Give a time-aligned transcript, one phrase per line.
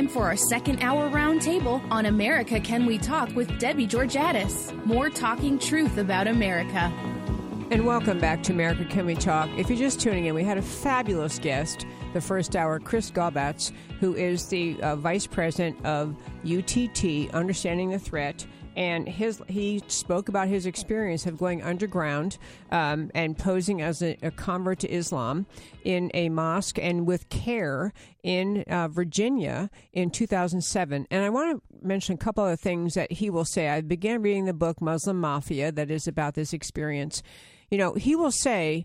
[0.00, 4.74] Time for our second hour roundtable on America Can We Talk with Debbie Georgatos.
[4.86, 6.90] More talking truth about America.
[7.70, 9.50] And welcome back to America Can We Talk.
[9.58, 11.84] If you're just tuning in, we had a fabulous guest
[12.14, 17.98] the first hour, Chris Gaubatz, who is the uh, vice president of UTT, Understanding the
[17.98, 18.46] Threat.
[18.80, 22.38] And his he spoke about his experience of going underground
[22.70, 25.44] um, and posing as a, a, convert to Islam
[25.84, 31.06] in a mosque and with CAIR in uh, Virginia in 2007.
[31.10, 33.68] And I want to mention a couple of things that he will say.
[33.68, 37.22] I began reading the book Muslim Mafia that is about this experience
[37.70, 38.84] you know, he will say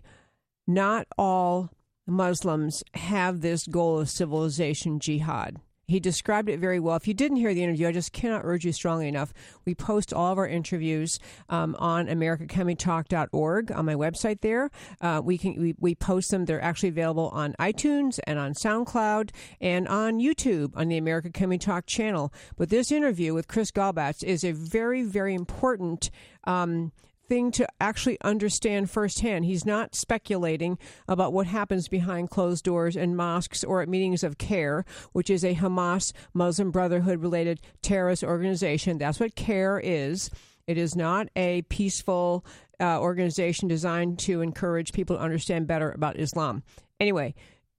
[0.66, 1.70] not all
[2.06, 5.60] Muslims have this goal of civilization jihad.
[5.88, 6.96] He described it very well.
[6.96, 9.32] If you didn't hear the interview, I just cannot urge you strongly enough.
[9.64, 14.70] We post all of our interviews um, on AmericaCanWeTalk.org on my website there.
[15.00, 16.44] Uh, we can we, we post them.
[16.44, 21.58] They're actually available on iTunes and on SoundCloud and on YouTube on the America We
[21.58, 22.32] Talk channel.
[22.56, 26.10] But this interview with Chris Gaubatz is a very very important.
[26.44, 26.92] Um,
[27.28, 29.44] thing to actually understand firsthand.
[29.44, 34.38] He's not speculating about what happens behind closed doors in mosques or at meetings of
[34.38, 38.98] CAIR, which is a Hamas Muslim Brotherhood related terrorist organization.
[38.98, 40.30] That's what CAIR is.
[40.66, 42.44] It is not a peaceful
[42.80, 46.62] uh, organization designed to encourage people to understand better about Islam.
[46.98, 47.34] Anyway,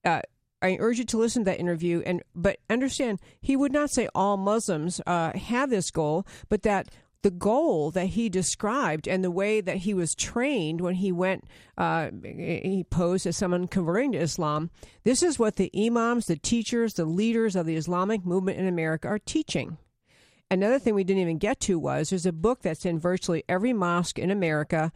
[0.06, 0.22] uh,
[0.62, 4.08] I urge you to listen to that interview, and but understand he would not say
[4.16, 6.90] all Muslims uh, have this goal, but that
[7.24, 11.46] the goal that he described and the way that he was trained when he went,
[11.78, 14.70] uh, he posed as someone converting to Islam.
[15.04, 19.08] This is what the imams, the teachers, the leaders of the Islamic movement in America
[19.08, 19.78] are teaching.
[20.50, 23.74] Another thing we didn't even get to was there's a book that's in virtually every
[23.74, 24.94] mosque in America.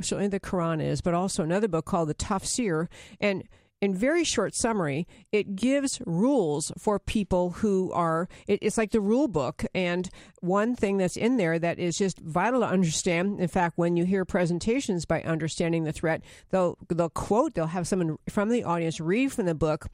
[0.00, 2.88] Certainly the Quran is, but also another book called the Tafsir.
[3.18, 3.44] And
[3.80, 9.00] in very short summary, it gives rules for people who are, it, it's like the
[9.00, 9.64] rule book.
[9.74, 10.08] And
[10.40, 14.04] one thing that's in there that is just vital to understand, in fact, when you
[14.04, 19.00] hear presentations by understanding the threat, they'll, they'll quote, they'll have someone from the audience
[19.00, 19.86] read from the book.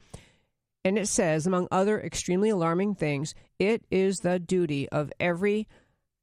[0.83, 5.67] And it says, among other extremely alarming things, it is the duty of every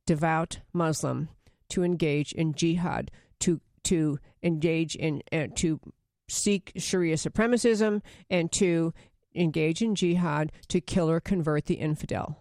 [0.06, 1.28] devout Muslim
[1.70, 3.10] to engage in jihad,
[3.40, 5.80] to to engage in uh, to
[6.28, 8.92] seek Sharia supremacism and to
[9.34, 12.38] engage in jihad to kill or convert the infidel.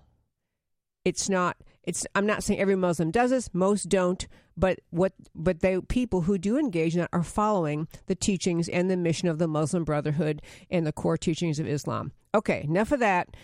[1.06, 5.60] It's not it's I'm not saying every Muslim does this, most don't, but what but
[5.60, 9.38] the people who do engage in that are following the teachings and the mission of
[9.38, 12.12] the Muslim Brotherhood and the core teachings of Islam.
[12.34, 13.36] Okay, enough of that.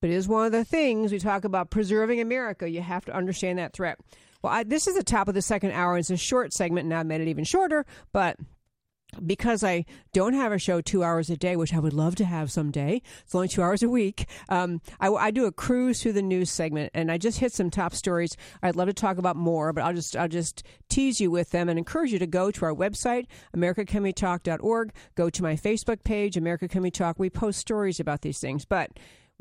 [0.00, 2.68] But it is one of the things we talk about preserving America.
[2.68, 4.00] You have to understand that threat.
[4.42, 5.96] Well, I, this is the top of the second hour.
[5.96, 8.36] It's a short segment, and I've made it even shorter, but
[9.24, 12.24] because I don't have a show two hours a day, which I would love to
[12.24, 13.02] have someday.
[13.24, 14.26] It's only two hours a week.
[14.48, 17.70] Um, I, I, do a cruise through the news segment, and I just hit some
[17.70, 18.36] top stories.
[18.62, 21.68] I'd love to talk about more, but I'll just I'll just tease you with them
[21.68, 24.92] and encourage you to go to our website, AmericaCanWeTalk.org.
[25.14, 27.18] Go to my Facebook page, America Can We Talk.
[27.18, 28.90] We post stories about these things, but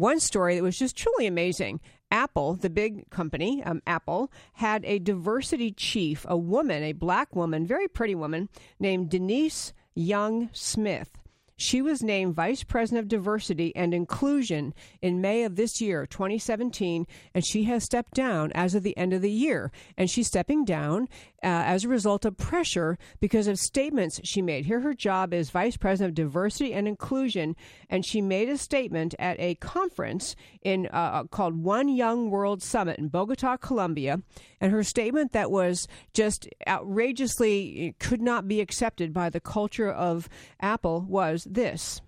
[0.01, 1.79] one story that was just truly amazing.
[2.09, 7.67] Apple, the big company, um, Apple, had a diversity chief, a woman, a black woman,
[7.67, 11.11] very pretty woman, named Denise Young Smith.
[11.55, 17.05] She was named Vice President of Diversity and Inclusion in May of this year, 2017,
[17.35, 19.71] and she has stepped down as of the end of the year.
[19.95, 21.07] And she's stepping down
[21.43, 24.65] uh, as a result of pressure because of statements she made.
[24.65, 27.55] Here, her job is Vice President of Diversity and Inclusion,
[27.89, 32.99] and she made a statement at a conference in uh, called One Young World Summit
[32.99, 34.21] in Bogota, Colombia.
[34.59, 40.29] And her statement that was just outrageously could not be accepted by the culture of
[40.59, 42.01] Apple was this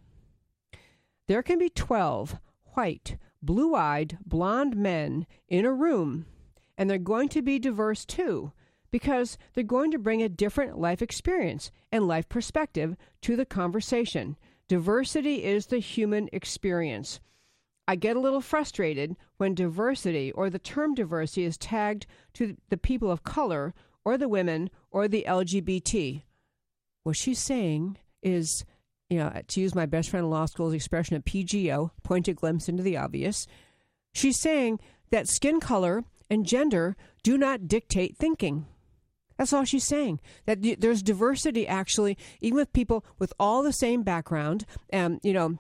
[1.28, 2.38] There can be 12
[2.76, 6.28] white, blue eyed, blonde men in a room,
[6.78, 8.52] and they're going to be diverse too
[8.94, 14.38] because they're going to bring a different life experience and life perspective to the conversation.
[14.68, 17.20] Diversity is the human experience.
[17.88, 22.06] I get a little frustrated when diversity or the term diversity is tagged
[22.36, 23.74] to the people of color
[24.06, 26.22] or the women or the LGBT.
[27.02, 28.64] What she's saying is,
[29.10, 32.34] you know, to use my best friend in law school's expression of PGO, point a
[32.34, 33.48] glimpse into the obvious,
[34.14, 34.80] she's saying
[35.10, 38.68] that skin color and gender do not dictate thinking.
[39.38, 40.20] That's all she's saying.
[40.46, 45.58] That there's diversity actually, even with people with all the same background, and you know,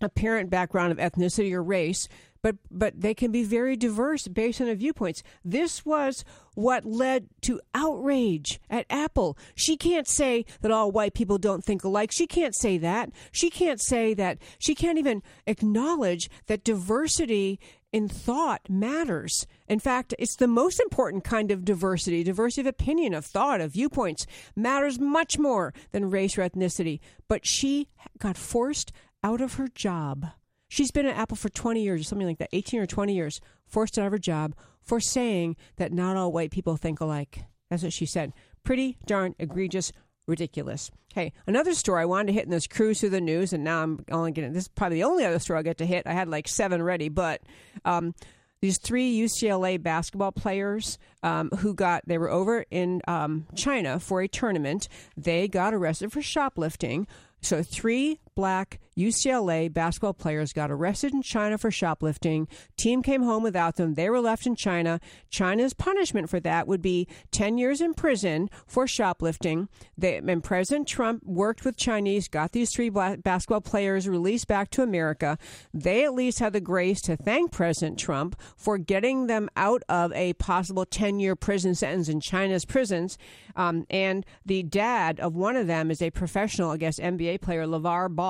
[0.00, 2.08] apparent background of ethnicity or race,
[2.42, 5.22] but but they can be very diverse based on their viewpoints.
[5.44, 6.24] This was
[6.54, 9.36] what led to outrage at Apple.
[9.54, 12.10] She can't say that all white people don't think alike.
[12.10, 13.10] She can't say that.
[13.30, 14.38] She can't say that.
[14.58, 17.60] She can't even acknowledge that diversity
[17.92, 19.46] in thought matters.
[19.68, 22.22] In fact, it's the most important kind of diversity.
[22.22, 27.00] Diversity of opinion, of thought, of viewpoints matters much more than race or ethnicity.
[27.28, 27.88] But she
[28.18, 28.92] got forced
[29.22, 30.26] out of her job.
[30.68, 33.40] She's been at Apple for 20 years, or something like that, 18 or 20 years,
[33.66, 37.44] forced out of her job for saying that not all white people think alike.
[37.68, 38.32] That's what she said.
[38.62, 39.92] Pretty darn egregious,
[40.30, 40.90] ridiculous.
[41.14, 43.82] Hey, another story I wanted to hit in this cruise through the news, and now
[43.82, 46.06] I'm only getting this is probably the only other story I get to hit.
[46.06, 47.42] I had like seven ready, but
[47.84, 48.14] um,
[48.62, 54.20] these three UCLA basketball players um, who got they were over in um, China for
[54.22, 54.88] a tournament.
[55.16, 57.06] They got arrested for shoplifting.
[57.42, 62.48] So three black UCLA basketball players got arrested in China for shoplifting.
[62.76, 63.94] Team came home without them.
[63.94, 64.98] They were left in China.
[65.28, 69.68] China's punishment for that would be 10 years in prison for shoplifting.
[69.96, 74.82] They, and President Trump worked with Chinese, got these three basketball players released back to
[74.82, 75.38] America.
[75.72, 80.12] They at least had the grace to thank President Trump for getting them out of
[80.12, 83.18] a possible 10 year prison sentence in China's prisons.
[83.56, 87.66] Um, and the dad of one of them is a professional, I guess, NBA player,
[87.66, 88.29] LeVar Ball,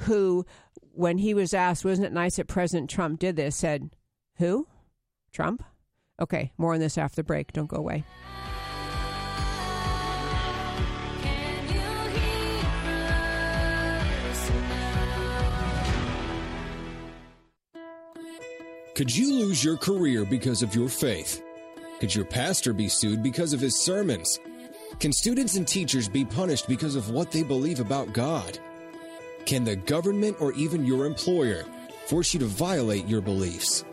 [0.00, 0.44] who,
[0.92, 3.90] when he was asked, wasn't it nice that President Trump did this, said,
[4.36, 4.66] Who?
[5.32, 5.62] Trump?
[6.20, 7.52] Okay, more on this after the break.
[7.52, 8.04] Don't go away.
[18.96, 21.42] Could you lose your career because of your faith?
[22.00, 24.40] Could your pastor be sued because of his sermons?
[25.00, 28.58] Can students and teachers be punished because of what they believe about God?
[29.46, 31.64] Can the government or even your employer
[32.06, 33.84] force you to violate your beliefs?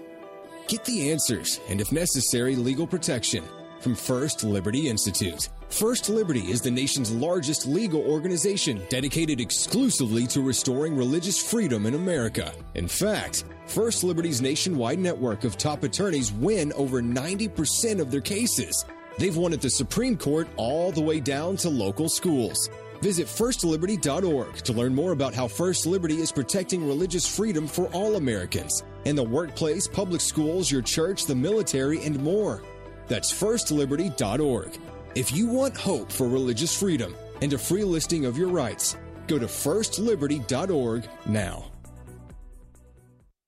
[0.67, 3.43] Get the answers and, if necessary, legal protection
[3.79, 5.49] from First Liberty Institute.
[5.69, 11.93] First Liberty is the nation's largest legal organization dedicated exclusively to restoring religious freedom in
[11.93, 12.51] America.
[12.73, 18.85] In fact, First Liberty's nationwide network of top attorneys win over 90% of their cases.
[19.19, 22.71] They've won at the Supreme Court all the way down to local schools.
[23.03, 28.15] Visit firstliberty.org to learn more about how First Liberty is protecting religious freedom for all
[28.15, 32.63] Americans in the workplace, public schools, your church, the military, and more.
[33.07, 34.77] That's firstliberty.org.
[35.15, 38.95] If you want hope for religious freedom and a free listing of your rights,
[39.27, 41.72] go to firstliberty.org now.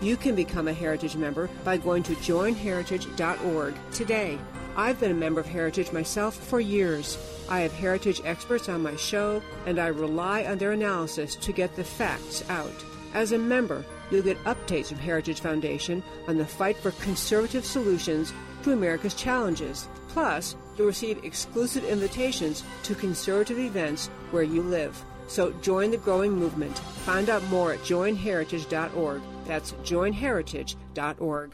[0.00, 4.38] You can become a Heritage member by going to joinheritage.org today.
[4.76, 7.16] I've been a member of Heritage myself for years.
[7.48, 11.74] I have Heritage experts on my show, and I rely on their analysis to get
[11.76, 12.84] the facts out.
[13.14, 18.34] As a member, you'll get updates from Heritage Foundation on the fight for conservative solutions
[18.64, 19.88] to America's challenges.
[20.08, 25.02] Plus, you'll receive exclusive invitations to conservative events where you live.
[25.26, 26.78] So join the growing movement.
[26.78, 29.22] Find out more at joinheritage.org.
[29.46, 31.52] That's joinheritage.org.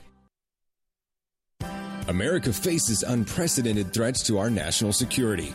[2.09, 5.55] America faces unprecedented threats to our national security.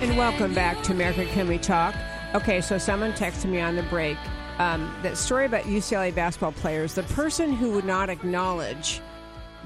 [0.00, 1.92] And welcome back to America Can We Talk?
[2.32, 4.16] Okay, so someone texted me on the break
[4.58, 6.94] um, that story about UCLA basketball players.
[6.94, 9.00] The person who would not acknowledge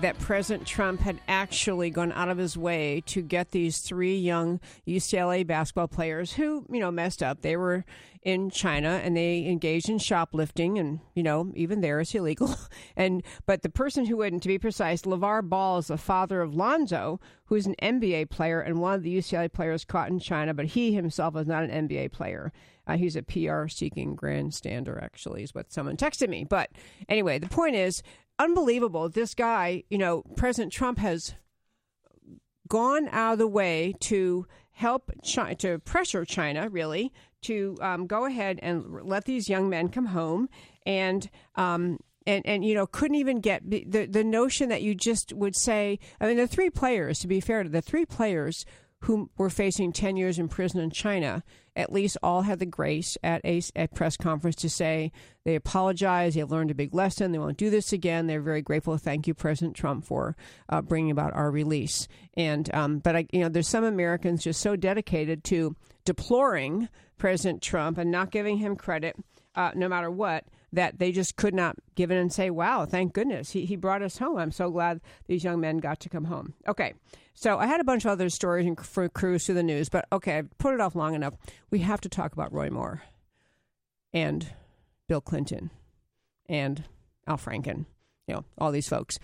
[0.00, 4.58] that President Trump had actually gone out of his way to get these three young
[4.87, 7.42] UCLA basketball players who, you know, messed up.
[7.42, 7.84] They were
[8.22, 12.56] in China and they engaged in shoplifting and, you know, even there it's illegal.
[12.96, 16.54] and but the person who wouldn't, to be precise, LeVar Ball is the father of
[16.54, 20.66] Lonzo, who's an NBA player and one of the UCLA players caught in China, but
[20.66, 22.52] he himself is not an NBA player.
[22.87, 26.44] Uh, he's a PR seeking grandstander, actually, is what someone texted me.
[26.44, 26.70] But
[27.08, 28.02] anyway, the point is
[28.42, 29.08] unbelievable.
[29.08, 31.34] This guy, you know, President Trump has
[32.68, 38.25] gone out of the way to help China, to pressure China, really, to um, go
[38.25, 40.49] ahead and let these young men come home
[40.84, 41.30] and.
[41.54, 45.56] Um, and, and you know couldn't even get the the notion that you just would
[45.56, 48.64] say I mean the three players to be fair to the three players
[49.02, 51.42] who were facing 10 years in prison in China
[51.75, 55.11] at least all had the grace at a at press conference to say
[55.44, 58.26] they apologize, they've learned a big lesson, they won't do this again.
[58.26, 58.97] They're very grateful.
[58.99, 60.37] Thank you, President Trump, for
[60.68, 62.09] uh, bringing about our release.
[62.35, 67.62] And um, but I, you know, there's some Americans just so dedicated to deploring President
[67.62, 69.16] Trump and not giving him credit,
[69.54, 73.12] uh, no matter what that they just could not give in and say, wow, thank
[73.12, 74.38] goodness he, he brought us home.
[74.38, 76.55] I'm so glad these young men got to come home.
[76.67, 76.95] Okay,
[77.35, 80.07] so I had a bunch of other stories and for cruise through the news, but
[80.12, 81.35] okay, I've put it off long enough.
[81.71, 83.02] We have to talk about Roy Moore
[84.12, 84.47] and
[85.09, 85.71] Bill Clinton
[86.49, 86.85] and
[87.26, 87.87] Al Franken,
[88.26, 89.19] you know, all these folks.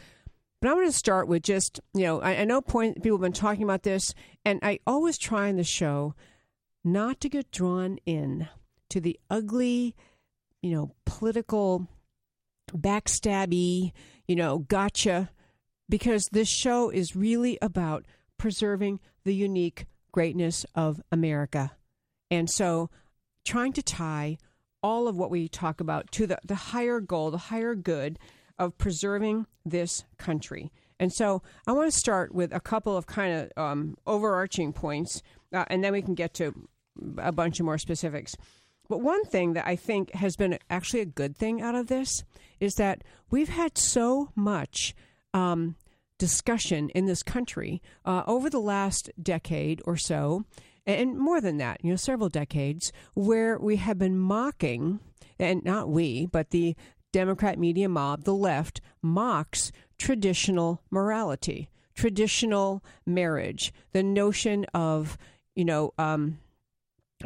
[0.60, 3.22] But I'm going to start with just, you know, I, I know point, people have
[3.22, 4.12] been talking about this,
[4.44, 6.14] and I always try in the show
[6.82, 8.48] not to get drawn in
[8.90, 9.94] to the ugly,
[10.62, 11.88] you know, political
[12.72, 13.92] backstabby,
[14.26, 15.30] you know, gotcha,
[15.88, 18.04] because this show is really about
[18.36, 21.72] preserving the unique greatness of America.
[22.30, 22.90] And so
[23.44, 24.38] trying to tie
[24.82, 28.18] all of what we talk about to the, the higher goal, the higher good
[28.58, 30.70] of preserving this country.
[31.00, 35.22] And so I want to start with a couple of kind of um, overarching points,
[35.52, 36.68] uh, and then we can get to
[37.18, 38.34] a bunch of more specifics.
[38.88, 42.24] But one thing that I think has been actually a good thing out of this
[42.58, 44.94] is that we've had so much
[45.34, 45.76] um,
[46.18, 50.44] discussion in this country uh, over the last decade or so,
[50.86, 55.00] and more than that, you know, several decades, where we have been mocking,
[55.38, 56.74] and not we, but the
[57.12, 65.18] Democrat media mob, the left, mocks traditional morality, traditional marriage, the notion of,
[65.54, 66.38] you know, um,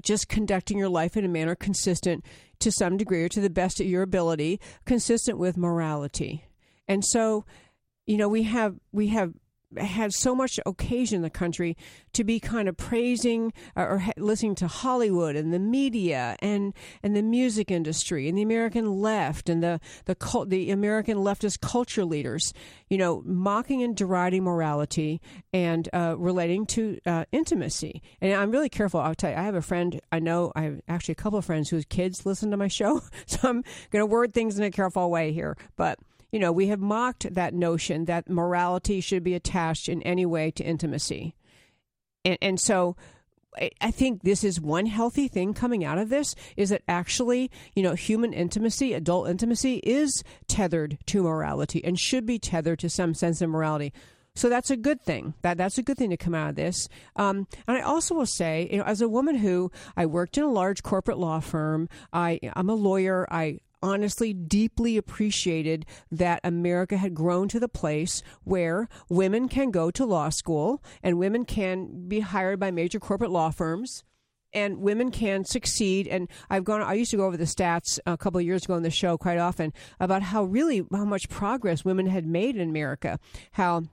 [0.02, 2.24] just conducting your life in a manner consistent
[2.60, 6.46] to some degree or to the best of your ability, consistent with morality.
[6.88, 7.44] And so,
[8.06, 9.34] you know, we have we have
[9.76, 11.76] had so much occasion in the country
[12.12, 17.16] to be kind of praising or, or listening to Hollywood and the media and and
[17.16, 22.52] the music industry and the American left and the the the American leftist culture leaders,
[22.88, 25.20] you know, mocking and deriding morality
[25.52, 28.02] and uh, relating to uh, intimacy.
[28.20, 29.00] And I'm really careful.
[29.00, 30.00] I'll tell you, I have a friend.
[30.10, 33.00] I know I have actually a couple of friends whose kids listen to my show,
[33.26, 35.98] so I'm going to word things in a careful way here, but
[36.32, 40.50] you know, we have mocked that notion that morality should be attached in any way
[40.50, 41.34] to intimacy.
[42.24, 42.96] And, and so
[43.82, 47.82] I think this is one healthy thing coming out of this is that actually, you
[47.82, 53.12] know, human intimacy, adult intimacy is tethered to morality and should be tethered to some
[53.12, 53.92] sense of morality.
[54.34, 55.34] So that's a good thing.
[55.42, 56.88] That that's a good thing to come out of this.
[57.16, 60.44] Um, and I also will say, you know, as a woman who I worked in
[60.44, 63.26] a large corporate law firm, I I'm a lawyer.
[63.30, 69.90] I honestly deeply appreciated that America had grown to the place where women can go
[69.90, 74.04] to law school and women can be hired by major corporate law firms
[74.52, 76.06] and women can succeed.
[76.06, 76.82] And I've gone.
[76.82, 79.16] I used to go over the stats a couple of years ago on the show
[79.16, 83.18] quite often about how really how much progress women had made in America.
[83.52, 83.84] How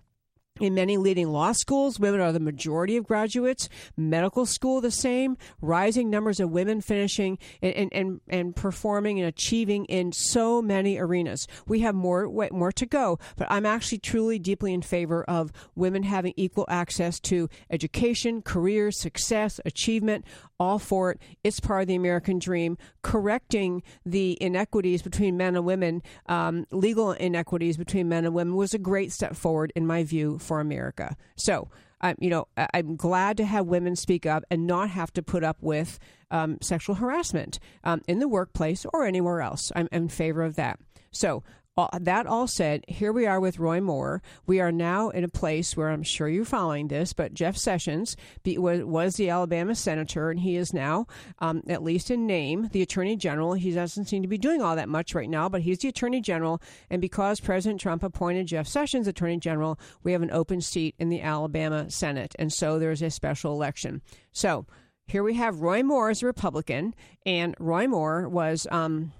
[0.59, 3.69] in many leading law schools, women are the majority of graduates.
[3.97, 5.37] Medical school, the same.
[5.61, 11.47] Rising numbers of women finishing and, and, and performing and achieving in so many arenas.
[11.67, 16.03] We have more more to go, but I'm actually truly deeply in favor of women
[16.03, 20.25] having equal access to education, career, success, achievement,
[20.59, 21.21] all for it.
[21.43, 22.77] It's part of the American dream.
[23.01, 28.73] Correcting the inequities between men and women, um, legal inequities between men and women, was
[28.73, 31.15] a great step forward, in my view, for America.
[31.35, 31.69] So,
[32.01, 35.43] um, you know, I'm glad to have women speak up and not have to put
[35.43, 35.99] up with
[36.31, 39.71] um, sexual harassment um, in the workplace or anywhere else.
[39.75, 40.79] I'm in favor of that.
[41.11, 41.43] So,
[41.99, 44.21] that all said, here we are with Roy Moore.
[44.45, 48.17] We are now in a place where I'm sure you're following this, but Jeff Sessions
[48.43, 51.05] be, was, was, the Alabama senator, and he is now,
[51.39, 53.53] um, at least in name, the attorney general.
[53.53, 56.21] He doesn't seem to be doing all that much right now, but he's the attorney
[56.21, 56.61] general.
[56.89, 61.09] And because President Trump appointed Jeff Sessions attorney general, we have an open seat in
[61.09, 64.01] the Alabama Senate, and so there's a special election.
[64.31, 64.65] So
[65.05, 66.95] here we have Roy Moore as a Republican,
[67.25, 68.67] and Roy Moore was.
[68.71, 69.11] Um,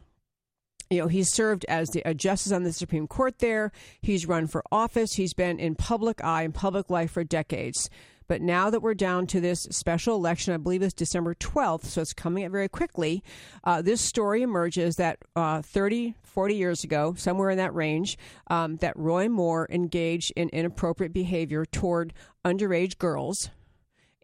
[0.90, 3.72] you know, he's served as the, a justice on the Supreme Court there.
[4.02, 5.14] He's run for office.
[5.14, 7.90] He's been in public eye and public life for decades.
[8.28, 12.02] But now that we're down to this special election, I believe it's December 12th, so
[12.02, 13.24] it's coming up very quickly.
[13.64, 18.78] Uh, this story emerges that uh, 30, 40 years ago, somewhere in that range, um,
[18.78, 22.14] that Roy Moore engaged in inappropriate behavior toward
[22.46, 23.50] underage girls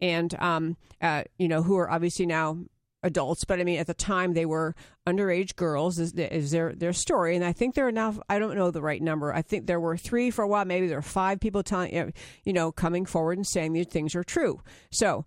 [0.00, 2.58] and um, uh, you know who are obviously now
[3.02, 4.74] adults, but I mean, at the time they were
[5.06, 5.98] underage girls.
[5.98, 7.36] Is, is their their story?
[7.36, 8.14] And I think there are now.
[8.28, 9.32] I don't know the right number.
[9.32, 10.64] I think there were three for a while.
[10.64, 12.12] Maybe there are five people telling
[12.44, 14.60] you know coming forward and saying these things are true.
[14.90, 15.24] So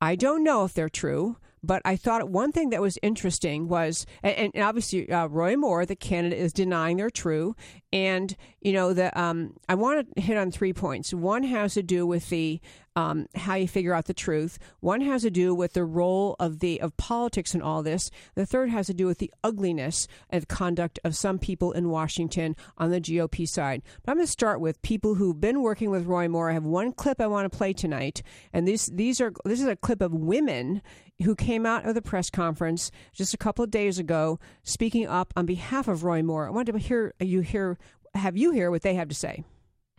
[0.00, 1.36] I don't know if they're true.
[1.64, 5.86] But I thought one thing that was interesting was, and, and obviously uh, Roy Moore,
[5.86, 7.54] the candidate, is denying they're true.
[7.92, 11.14] And you know, the um, I want to hit on three points.
[11.14, 12.60] One has to do with the
[12.96, 14.58] um, how you figure out the truth.
[14.80, 18.10] One has to do with the role of the of politics in all this.
[18.34, 22.56] The third has to do with the ugliness of conduct of some people in Washington
[22.76, 23.82] on the GOP side.
[24.04, 26.50] But I'm going to start with people who've been working with Roy Moore.
[26.50, 29.66] I have one clip I want to play tonight, and these these are this is
[29.66, 30.82] a clip of women
[31.22, 35.32] who came out of the press conference just a couple of days ago speaking up
[35.36, 36.46] on behalf of Roy Moore.
[36.46, 37.78] I wanted to hear you hear
[38.14, 39.44] have you hear what they have to say.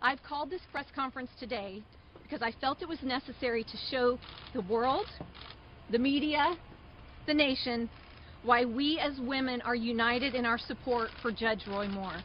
[0.01, 1.81] I've called this press conference today
[2.23, 4.17] because I felt it was necessary to show
[4.53, 5.05] the world,
[5.91, 6.55] the media,
[7.27, 7.89] the nation,
[8.43, 12.23] why we as women are united in our support for Judge Roy Moore.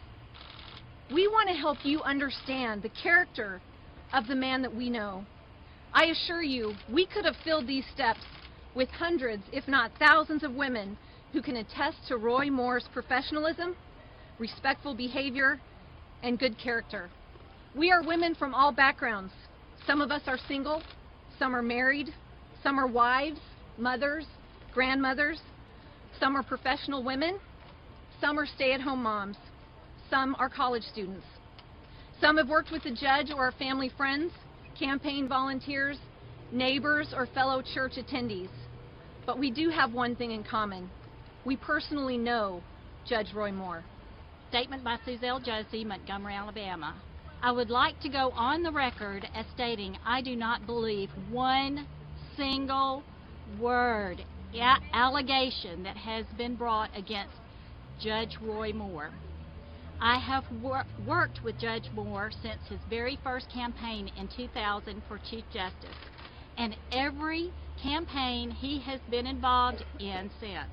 [1.12, 3.60] We want to help you understand the character
[4.12, 5.24] of the man that we know.
[5.92, 8.20] I assure you, we could have filled these steps
[8.74, 10.96] with hundreds, if not thousands, of women
[11.32, 13.74] who can attest to Roy Moore's professionalism,
[14.38, 15.58] respectful behavior,
[16.22, 17.08] and good character.
[17.74, 19.32] We are women from all backgrounds.
[19.88, 20.82] Some of us are single,
[21.38, 22.10] some are married,
[22.62, 23.40] some are wives,
[23.78, 24.26] mothers,
[24.74, 25.40] grandmothers,
[26.20, 27.38] some are professional women,
[28.20, 29.38] some are stay-at-home moms,
[30.10, 31.24] some are college students.
[32.20, 34.30] Some have worked with the judge or our family friends,
[34.78, 35.96] campaign volunteers,
[36.52, 38.50] neighbors, or fellow church attendees.
[39.24, 40.90] But we do have one thing in common.
[41.46, 42.62] We personally know
[43.08, 43.84] Judge Roy Moore.
[44.50, 46.94] Statement by Suzelle Josie, Montgomery, Alabama.
[47.40, 51.86] I would like to go on the record as stating I do not believe one
[52.36, 53.04] single
[53.60, 54.24] word,
[54.92, 57.34] allegation that has been brought against
[58.00, 59.10] Judge Roy Moore.
[60.00, 65.18] I have wor worked with Judge Moore since his very first campaign in 2000 for
[65.30, 65.98] Chief Justice,
[66.56, 70.70] and every campaign he has been involved in since.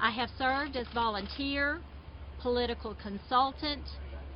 [0.00, 1.78] I have served as volunteer,
[2.42, 3.84] political consultant,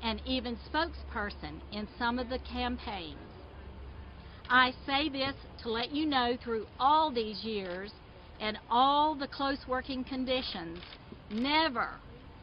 [0.02, 3.18] and even spokesperson in some of the campaigns.
[4.48, 7.92] I say this to let you know through all these years
[8.40, 10.78] and all the close working conditions,
[11.30, 11.90] never,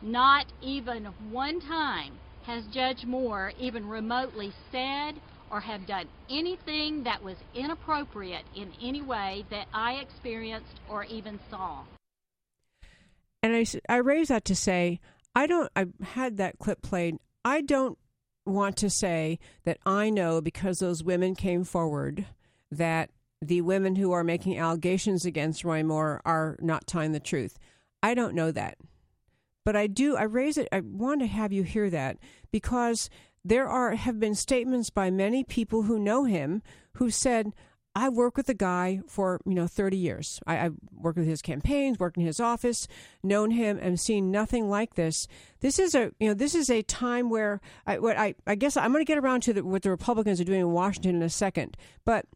[0.01, 2.13] not even one time,
[2.45, 5.15] has Judge Moore even remotely said
[5.51, 11.39] or have done anything that was inappropriate in any way that I experienced or even
[11.49, 11.83] saw.
[13.43, 14.99] And I, I raise that to say,
[15.35, 17.17] I don't, I had that clip played.
[17.47, 17.97] I don't
[18.45, 22.25] want to say that I know because those women came forward
[22.69, 23.09] that
[23.41, 27.57] the women who are making allegations against Roy Moore are not telling the truth.
[28.03, 28.77] I don't know that.
[29.63, 32.17] But I do, I raise it, I want to have you hear that
[32.51, 33.09] because
[33.45, 36.61] there are, have been statements by many people who know him
[36.95, 37.53] who said,
[37.97, 40.39] I worked with a guy for you know 30 years.
[40.45, 42.87] I, I worked with his campaigns, worked in his office,
[43.23, 45.27] known him, and seen nothing like this.
[45.61, 48.77] This is a you know this is a time where I what I, I guess
[48.77, 51.23] I'm going to get around to the, what the Republicans are doing in Washington in
[51.23, 52.27] a second, but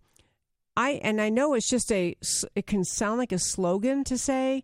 [0.75, 2.15] I and I know it's just a
[2.55, 4.63] it can sound like a slogan to say,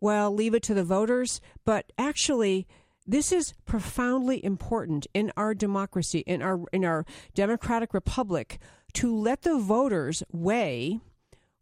[0.00, 2.66] well, leave it to the voters, but actually
[3.06, 8.58] this is profoundly important in our democracy, in our in our democratic republic
[8.94, 11.00] to let the voters weigh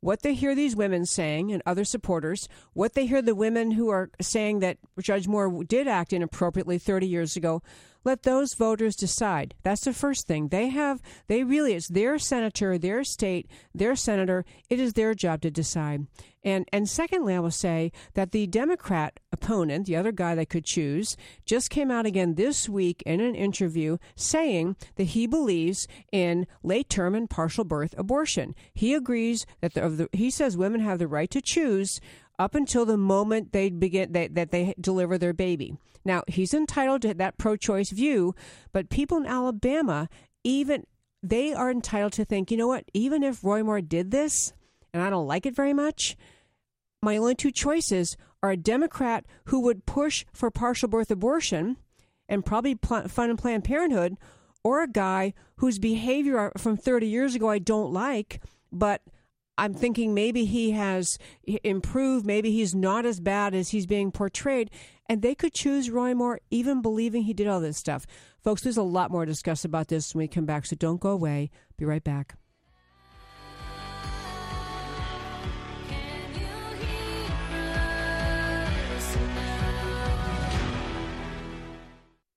[0.01, 3.89] what they hear these women saying and other supporters, what they hear the women who
[3.89, 7.63] are saying that Judge Moore did act inappropriately 30 years ago,
[8.07, 9.55] let those voters decide.
[9.65, 10.49] That's the first thing.
[10.49, 14.45] They have, they really, it's their senator, their state, their senator.
[14.71, 16.07] It is their job to decide.
[16.45, 20.65] And, and secondly, I will say that the Democrat opponent, the other guy they could
[20.65, 26.47] choose, just came out again this week in an interview saying that he believes in
[26.63, 28.55] late term and partial birth abortion.
[28.73, 32.01] He agrees that the, the, he says women have the right to choose
[32.39, 35.77] up until the moment they begin they, that they deliver their baby.
[36.05, 38.35] Now he's entitled to that pro-choice view,
[38.73, 40.09] but people in Alabama
[40.45, 40.85] even
[41.23, 42.85] they are entitled to think, you know what?
[42.95, 44.53] Even if Roy Moore did this,
[44.93, 46.17] and I don't like it very much,
[47.03, 51.77] my only two choices are a Democrat who would push for partial birth abortion
[52.29, 54.17] and probably fund Planned Parenthood,
[54.65, 59.03] or a guy whose behavior from 30 years ago I don't like, but
[59.59, 61.19] I'm thinking maybe he has
[61.65, 64.71] improved, maybe he's not as bad as he's being portrayed,
[65.09, 68.07] and they could choose Roy Moore even believing he did all this stuff.
[68.43, 71.01] Folks, there's a lot more to discuss about this when we come back, so don't
[71.01, 71.51] go away.
[71.77, 72.37] Be right back.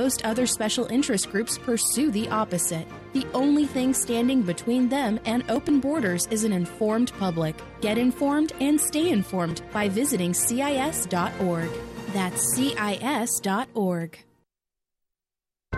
[0.00, 2.88] Most other special interest groups pursue the opposite.
[3.12, 7.54] The only thing standing between them and open borders is an informed public.
[7.82, 11.68] Get informed and stay informed by visiting CIS.org.
[12.14, 14.18] That's CIS.org.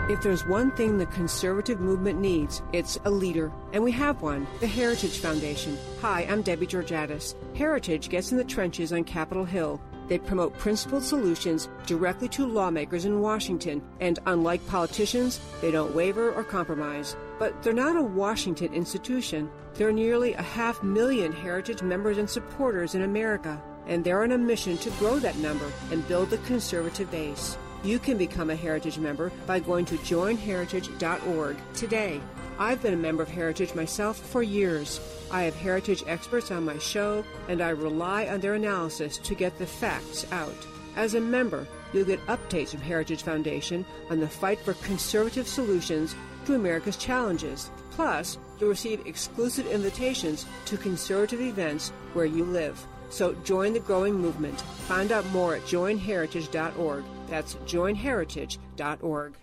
[0.08, 3.50] If there's one thing the conservative movement needs, it's a leader.
[3.72, 5.76] And we have one the Heritage Foundation.
[6.00, 7.34] Hi, I'm Debbie Georgatos.
[7.56, 13.04] Heritage gets in the trenches on Capitol Hill they promote principled solutions directly to lawmakers
[13.04, 17.16] in Washington, and unlike politicians, they don't waver or compromise.
[17.38, 19.50] But they're not a Washington institution.
[19.74, 24.32] There are nearly a half million Heritage members and supporters in America, and they're on
[24.32, 27.56] a mission to grow that number and build the conservative base.
[27.82, 32.20] You can become a Heritage member by going to joinheritage.org today.
[32.58, 35.00] I've been a member of Heritage myself for years.
[35.30, 39.58] I have heritage experts on my show, and I rely on their analysis to get
[39.58, 40.54] the facts out.
[40.94, 46.14] As a member, you'll get updates from Heritage Foundation on the fight for conservative solutions
[46.44, 47.70] to America's challenges.
[47.92, 52.84] Plus, you'll receive exclusive invitations to conservative events where you live.
[53.10, 54.60] So join the growing movement.
[54.60, 57.04] Find out more at joinheritage.org.
[57.28, 59.34] That's joinheritage.org.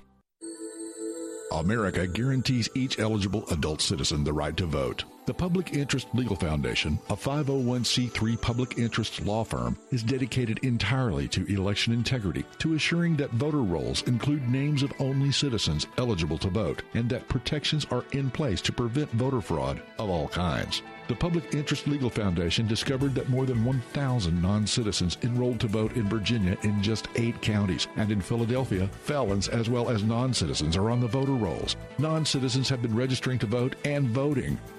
[1.51, 5.03] America guarantees each eligible adult citizen the right to vote.
[5.29, 11.45] The Public Interest Legal Foundation, a 501c3 public interest law firm, is dedicated entirely to
[11.53, 16.81] election integrity, to assuring that voter rolls include names of only citizens eligible to vote,
[16.95, 20.81] and that protections are in place to prevent voter fraud of all kinds.
[21.07, 25.95] The Public Interest Legal Foundation discovered that more than 1,000 non citizens enrolled to vote
[25.95, 30.75] in Virginia in just eight counties, and in Philadelphia, felons as well as non citizens
[30.75, 31.75] are on the voter rolls.
[31.99, 34.57] Non citizens have been registering to vote and voting.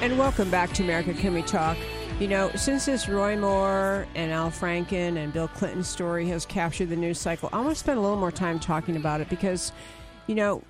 [0.00, 1.76] And welcome back to America Can We Talk.
[2.20, 6.88] You know, since this Roy Moore and Al Franken and Bill Clinton story has captured
[6.88, 9.72] the news cycle, I want to spend a little more time talking about it because,
[10.26, 10.62] you know,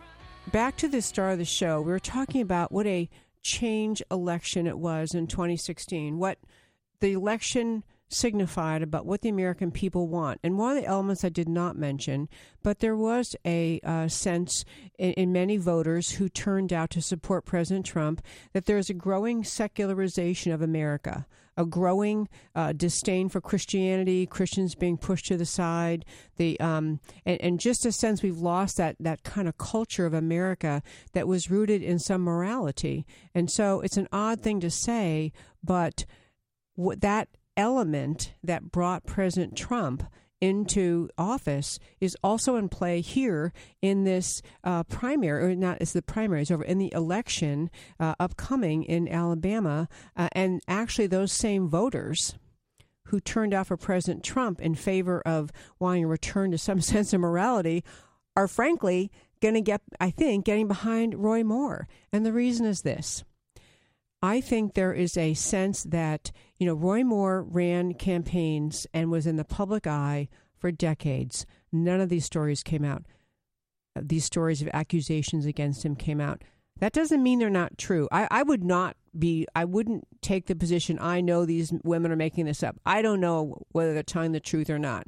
[0.51, 3.09] back to the start of the show, we were talking about what a
[3.41, 6.39] change election it was in 2016, what
[6.99, 10.41] the election signified about what the American people want.
[10.43, 12.29] And one of the elements I did not mention,
[12.63, 14.65] but there was a uh, sense
[14.99, 19.45] in, in, many voters who turned out to support President Trump that there's a growing
[19.45, 21.27] secularization of America.
[21.57, 27.39] A growing uh, disdain for Christianity, Christians being pushed to the side, the um, and,
[27.43, 31.51] and just a sense we've lost that that kind of culture of America that was
[31.51, 33.05] rooted in some morality.
[33.35, 36.07] And so it's an odd thing to say, but
[36.79, 37.29] that
[37.61, 40.03] element that brought President Trump
[40.41, 46.01] into office is also in play here in this uh, primary, or not as the
[46.01, 49.89] primary, primaries, over in the election uh, upcoming in Alabama.
[50.17, 52.35] Uh, and actually, those same voters
[53.09, 57.13] who turned out for President Trump in favor of wanting a return to some sense
[57.13, 57.85] of morality
[58.37, 59.11] are frankly
[59.43, 61.87] going to get, I think, getting behind Roy Moore.
[62.13, 63.25] And the reason is this
[64.23, 69.27] I think there is a sense that, you know, Roy Moore ran campaigns and was
[69.27, 70.29] in the public eye
[70.59, 71.47] for decades.
[71.73, 73.05] None of these stories came out.
[74.01, 76.43] These stories of accusations against him came out.
[76.79, 78.09] That doesn't mean they're not true.
[78.13, 82.17] I, I would not be, I wouldn't take the position, I know these women are
[82.17, 82.77] making this up.
[82.87, 85.07] I don't know whether they're telling the truth or not.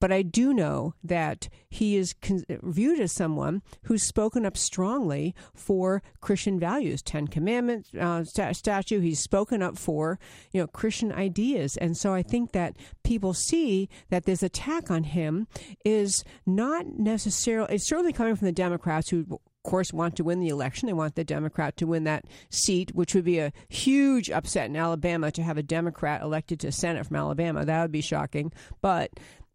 [0.00, 5.34] But I do know that he is con- viewed as someone who's spoken up strongly
[5.54, 9.00] for Christian values, Ten Commandments uh, st- statue.
[9.00, 10.18] He's spoken up for
[10.52, 15.04] you know Christian ideas, and so I think that people see that this attack on
[15.04, 15.46] him
[15.84, 17.74] is not necessarily.
[17.74, 20.86] It's certainly coming from the Democrats who of course, want to win the election.
[20.86, 24.76] They want the Democrat to win that seat, which would be a huge upset in
[24.76, 27.66] Alabama to have a Democrat elected to Senate from Alabama.
[27.66, 28.52] That would be shocking.
[28.80, 29.10] But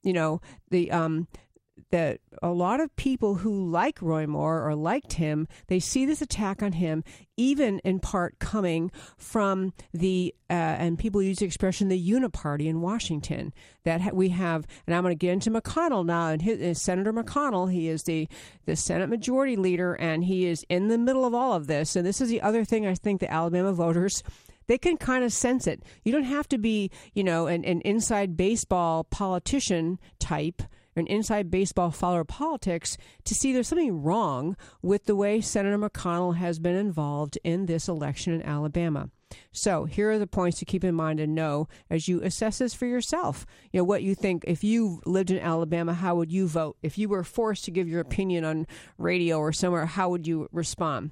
[0.06, 0.40] you know
[0.70, 1.28] the um
[1.92, 6.22] that a lot of people who like Roy Moore or liked him, they see this
[6.22, 7.04] attack on him,
[7.38, 12.82] even in part coming from the, uh, and people use the expression, the uniparty in
[12.82, 13.54] Washington.
[13.84, 17.14] That we have, and I'm going to get into McConnell now, and his, his, Senator
[17.14, 18.28] McConnell, he is the,
[18.66, 21.96] the Senate Majority Leader, and he is in the middle of all of this.
[21.96, 24.24] And this is the other thing I think the Alabama voters
[24.68, 25.84] they can kind of sense it.
[26.04, 30.62] You don't have to be, you know, an, an inside baseball politician type
[30.96, 35.78] an inside baseball follower of politics to see there's something wrong with the way Senator
[35.78, 39.10] McConnell has been involved in this election in Alabama.
[39.52, 42.74] So here are the points to keep in mind and know as you assess this
[42.74, 43.46] for yourself.
[43.72, 44.44] You know what you think.
[44.48, 46.78] If you lived in Alabama, how would you vote?
[46.82, 50.48] If you were forced to give your opinion on radio or somewhere, how would you
[50.52, 51.12] respond?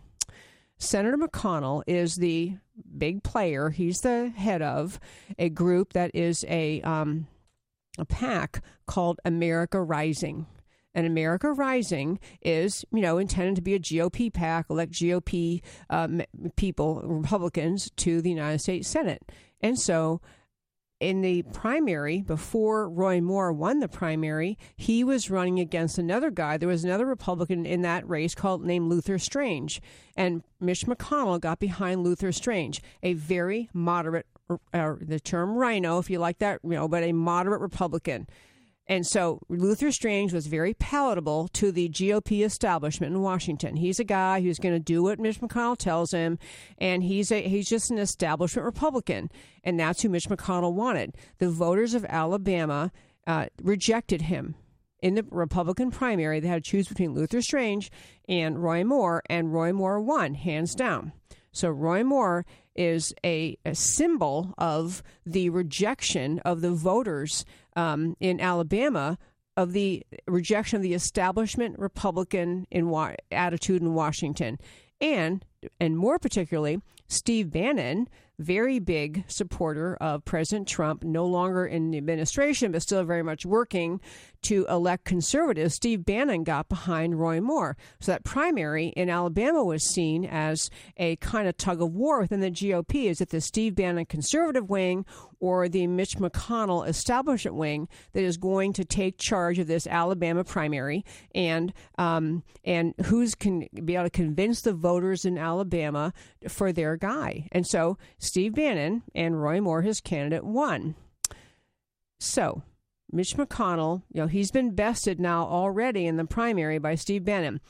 [0.78, 2.58] Senator McConnell is the
[2.98, 3.70] big player.
[3.70, 5.00] He's the head of
[5.38, 7.28] a group that is a um,
[7.98, 10.48] a PAC called America Rising.
[10.96, 16.22] And America Rising is, you know, intended to be a GOP pack, elect GOP um,
[16.56, 19.24] people, Republicans, to the United States Senate.
[19.62, 20.22] And so
[21.04, 26.58] in the primary, before Roy Moore won the primary, he was running against another guy.
[26.58, 29.82] There was another Republican in that race called named Luther Strange,
[30.16, 34.26] and Mitch McConnell got behind Luther Strange, a very moderate,
[34.74, 38.28] uh, the term RINO, if you like that, you know, but a moderate Republican.
[38.88, 43.78] And so Luther Strange was very palatable to the GOP establishment in Washington.
[43.78, 46.38] He's a guy who's going to do what Mitch McConnell tells him,
[46.78, 49.32] and he's a he's just an establishment Republican,
[49.64, 51.16] and that's who Mitch McConnell wanted.
[51.38, 52.92] The voters of Alabama
[53.26, 54.56] uh, rejected him
[55.02, 56.42] in the Republican primary.
[56.42, 57.90] They had to choose between Luther Strange
[58.28, 61.14] and Roy Moore, and Roy Moore won hands down.
[61.54, 68.40] So Roy Moore is a, a symbol of the rejection of the voters um, in
[68.40, 69.18] Alabama
[69.56, 74.58] of the rejection of the establishment Republican in wa- attitude in Washington,
[75.00, 75.46] and
[75.80, 78.10] and more particularly Steve Bannon,
[78.40, 83.46] very big supporter of President Trump, no longer in the administration, but still very much
[83.46, 84.02] working
[84.44, 85.76] to elect conservatives.
[85.76, 87.78] Steve Bannon got behind Roy Moore.
[88.00, 92.40] So that primary in Alabama was seen as a kind of tug of war within
[92.40, 93.06] the GOP.
[93.06, 95.06] Is it the Steve Bannon conservative wing
[95.40, 100.44] or the Mitch McConnell establishment wing that is going to take charge of this Alabama
[100.44, 101.04] primary?
[101.34, 106.14] And um, and who's can be able to convince the voters in Alabama
[106.48, 107.48] for their guy?
[107.52, 110.96] And so Steve Bannon and Roy Moore, his candidate, won.
[112.20, 112.64] So,
[113.14, 117.62] Mitch McConnell, you know, he's been bested now already in the primary by Steve Bannon.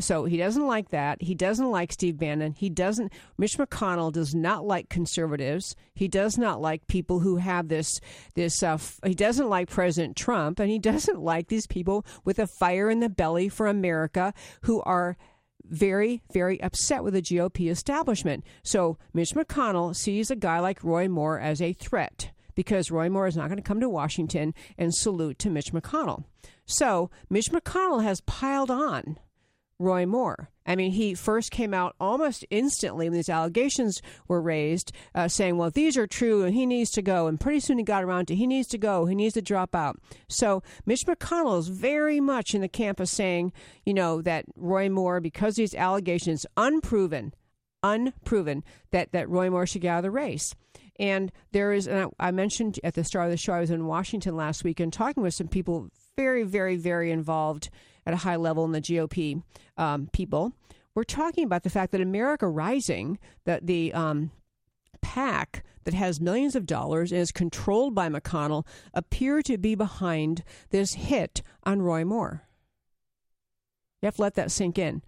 [0.00, 1.20] So he doesn't like that.
[1.22, 2.52] He doesn't like Steve Bannon.
[2.52, 3.12] He doesn't.
[3.36, 5.74] Mitch McConnell does not like conservatives.
[5.94, 8.00] He does not like people who have this
[8.34, 8.62] this.
[8.62, 12.46] Uh, f- he doesn't like President Trump, and he doesn't like these people with a
[12.46, 15.16] fire in the belly for America who are
[15.64, 18.44] very, very upset with the GOP establishment.
[18.62, 23.28] So Mitch McConnell sees a guy like Roy Moore as a threat because Roy Moore
[23.28, 26.24] is not going to come to Washington and salute to Mitch McConnell.
[26.66, 29.16] So Mitch McConnell has piled on
[29.78, 30.50] Roy Moore.
[30.66, 35.56] I mean, he first came out almost instantly when these allegations were raised, uh, saying,
[35.56, 37.28] well, these are true and he needs to go.
[37.28, 39.76] And pretty soon he got around to he needs to go, he needs to drop
[39.76, 40.00] out.
[40.28, 43.52] So Mitch McConnell is very much in the camp of saying,
[43.86, 47.34] you know, that Roy Moore, because these allegations unproven,
[47.84, 50.56] unproven, that, that Roy Moore should get out of the race.
[50.98, 53.86] And there is, and I mentioned at the start of the show, I was in
[53.86, 57.70] Washington last week and talking with some people very, very, very involved
[58.04, 59.42] at a high level in the GOP
[59.76, 60.52] um, people.
[60.94, 64.32] We're talking about the fact that America Rising, that the um,
[65.00, 70.42] PAC that has millions of dollars and is controlled by McConnell, appear to be behind
[70.70, 72.42] this hit on Roy Moore.
[74.02, 75.02] You have to let that sink in.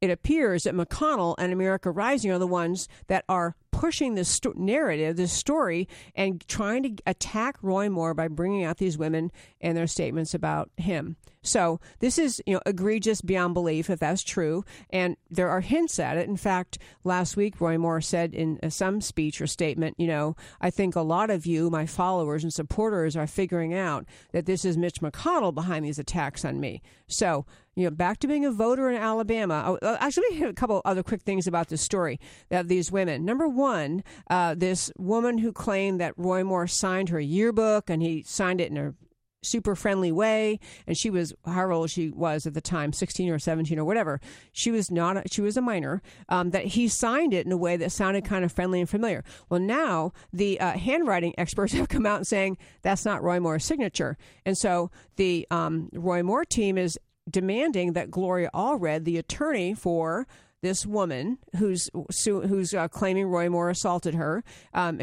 [0.00, 4.54] It appears that McConnell and America Rising are the ones that are pushing this sto-
[4.56, 9.76] narrative, this story, and trying to attack Roy Moore by bringing out these women and
[9.76, 11.16] their statements about him.
[11.48, 15.98] So this is you know egregious beyond belief if that's true, and there are hints
[15.98, 16.28] at it.
[16.28, 20.36] In fact, last week Roy Moore said in uh, some speech or statement, you know,
[20.60, 24.64] I think a lot of you, my followers and supporters, are figuring out that this
[24.64, 26.82] is Mitch McConnell behind these attacks on me.
[27.06, 27.46] So
[27.78, 29.62] you know, back to being a voter in Alabama.
[29.64, 32.18] Oh, uh, actually, a couple other quick things about this story
[32.50, 33.24] of these women.
[33.24, 38.24] Number one, uh, this woman who claimed that Roy Moore signed her yearbook and he
[38.24, 38.94] signed it in a
[39.42, 43.38] super friendly way and she was how old she was at the time 16 or
[43.38, 44.20] 17 or whatever
[44.52, 47.56] she was not a, she was a minor um, that he signed it in a
[47.56, 51.88] way that sounded kind of friendly and familiar well now the uh, handwriting experts have
[51.88, 56.44] come out and saying that's not roy moore's signature and so the um, roy moore
[56.44, 56.98] team is
[57.30, 60.26] demanding that gloria allred the attorney for
[60.60, 61.88] this woman who's
[62.24, 64.42] who's uh, claiming Roy Moore assaulted her
[64.74, 65.00] um,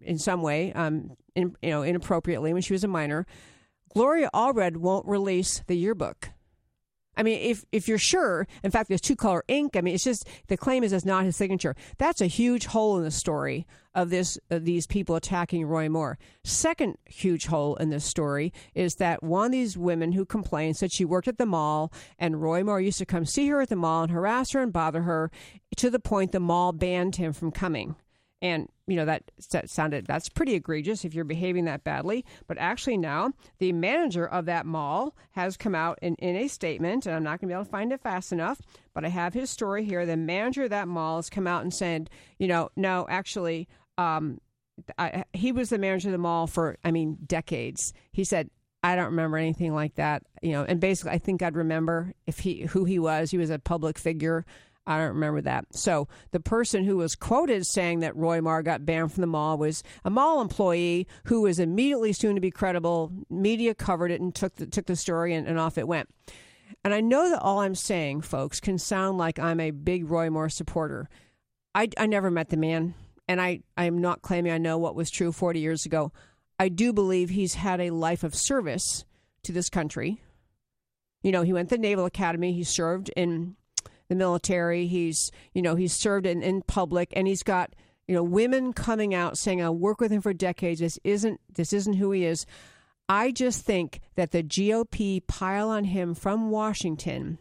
[0.00, 3.26] in some way, um, in, you know, inappropriately when she was a minor.
[3.94, 6.30] Gloria Allred won't release the yearbook.
[7.18, 9.76] I mean, if if you're sure, in fact, there's two color ink.
[9.76, 11.74] I mean, it's just the claim is it's not his signature.
[11.98, 16.16] That's a huge hole in the story of this of these people attacking Roy Moore.
[16.44, 20.92] Second huge hole in this story is that one of these women who complained said
[20.92, 23.74] she worked at the mall and Roy Moore used to come see her at the
[23.74, 25.32] mall and harass her and bother her
[25.76, 27.96] to the point the mall banned him from coming.
[28.40, 32.24] And, you know, that, that sounded, that's pretty egregious if you're behaving that badly.
[32.46, 37.06] But actually, now the manager of that mall has come out in, in a statement,
[37.06, 38.60] and I'm not going to be able to find it fast enough,
[38.94, 40.06] but I have his story here.
[40.06, 44.40] The manager of that mall has come out and said, you know, no, actually, um,
[44.96, 47.92] I, he was the manager of the mall for, I mean, decades.
[48.12, 48.50] He said,
[48.84, 50.62] I don't remember anything like that, you know.
[50.62, 53.32] And basically, I think I'd remember if he who he was.
[53.32, 54.46] He was a public figure.
[54.88, 55.66] I don't remember that.
[55.72, 59.58] So the person who was quoted saying that Roy Moore got banned from the mall
[59.58, 63.12] was a mall employee who was immediately soon to be credible.
[63.28, 66.08] Media covered it and took the, took the story and, and off it went.
[66.84, 70.30] And I know that all I'm saying, folks, can sound like I'm a big Roy
[70.30, 71.10] Moore supporter.
[71.74, 72.94] I, I never met the man,
[73.28, 76.12] and I, I am not claiming I know what was true 40 years ago.
[76.58, 79.04] I do believe he's had a life of service
[79.42, 80.22] to this country.
[81.22, 82.52] You know, he went to the Naval Academy.
[82.52, 83.56] He served in
[84.08, 84.86] the military.
[84.86, 87.74] He's, you know, he's served in, in public, and he's got,
[88.06, 90.80] you know, women coming out saying, "I'll work with him for decades.
[90.80, 92.46] This isn't this isn't who he is."
[93.08, 97.38] I just think that the GOP pile on him from Washington,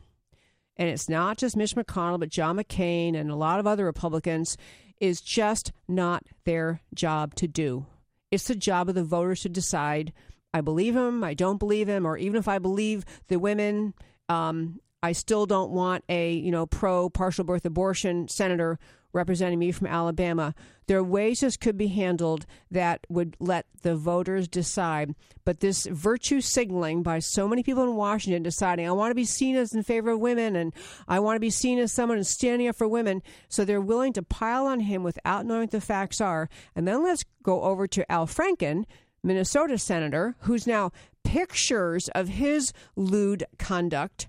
[0.77, 4.57] and it's not just Mitch McConnell, but John McCain and a lot of other Republicans,
[5.01, 7.85] is just not their job to do.
[8.31, 10.13] It's the job of the voters to decide
[10.53, 13.93] I believe him, I don't believe him, or even if I believe the women,
[14.29, 18.77] um, I still don't want a you know pro partial birth abortion senator
[19.13, 20.53] representing me from Alabama.
[20.87, 25.15] There are ways this could be handled that would let the voters decide.
[25.45, 29.23] But this virtue signaling by so many people in Washington deciding, I want to be
[29.23, 30.73] seen as in favor of women and
[31.07, 33.23] I want to be seen as someone standing up for women.
[33.47, 36.49] So they're willing to pile on him without knowing what the facts are.
[36.75, 38.83] And then let's go over to Al Franken,
[39.23, 40.91] Minnesota senator, who's now
[41.23, 44.27] pictures of his lewd conduct.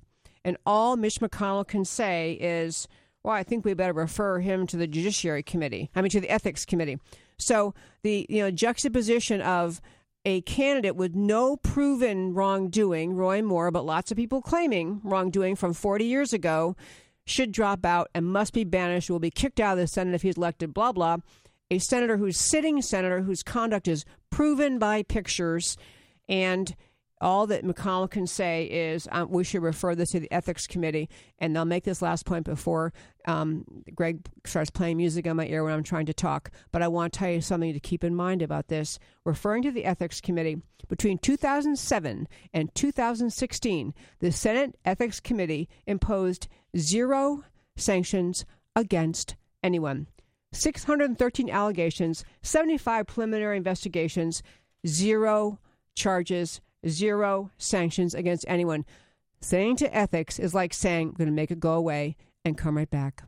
[0.48, 2.88] And all Mitch McConnell can say is,
[3.22, 5.90] well, I think we better refer him to the Judiciary Committee.
[5.94, 6.98] I mean, to the Ethics Committee.
[7.36, 9.82] So the you know juxtaposition of
[10.24, 15.74] a candidate with no proven wrongdoing, Roy Moore, but lots of people claiming wrongdoing from
[15.74, 16.74] 40 years ago,
[17.26, 20.22] should drop out and must be banished, will be kicked out of the Senate if
[20.22, 21.18] he's elected, blah, blah.
[21.70, 25.76] A senator who's sitting senator whose conduct is proven by pictures
[26.26, 26.74] and
[27.20, 31.08] all that McConnell can say is um, we should refer this to the ethics committee,
[31.38, 32.92] and they'll make this last point before
[33.26, 33.64] um,
[33.94, 36.50] Greg starts playing music on my ear when I'm trying to talk.
[36.72, 38.98] But I want to tell you something to keep in mind about this.
[39.24, 47.44] Referring to the ethics committee, between 2007 and 2016, the Senate Ethics Committee imposed zero
[47.76, 48.44] sanctions
[48.74, 50.06] against anyone.
[50.52, 54.42] 613 allegations, 75 preliminary investigations,
[54.86, 55.58] zero
[55.94, 58.84] charges zero sanctions against anyone.
[59.40, 62.76] Saying to ethics is like saying, I'm going to make it go away and come
[62.76, 63.22] right back.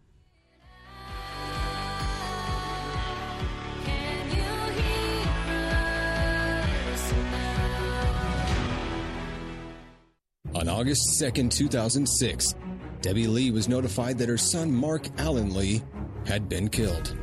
[10.52, 12.54] On August 2nd, 2006,
[13.00, 15.80] Debbie Lee was notified that her son Mark Allen Lee
[16.26, 17.16] had been killed,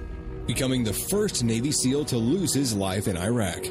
[0.47, 3.65] becoming the first Navy SEAL to lose his life in Iraq.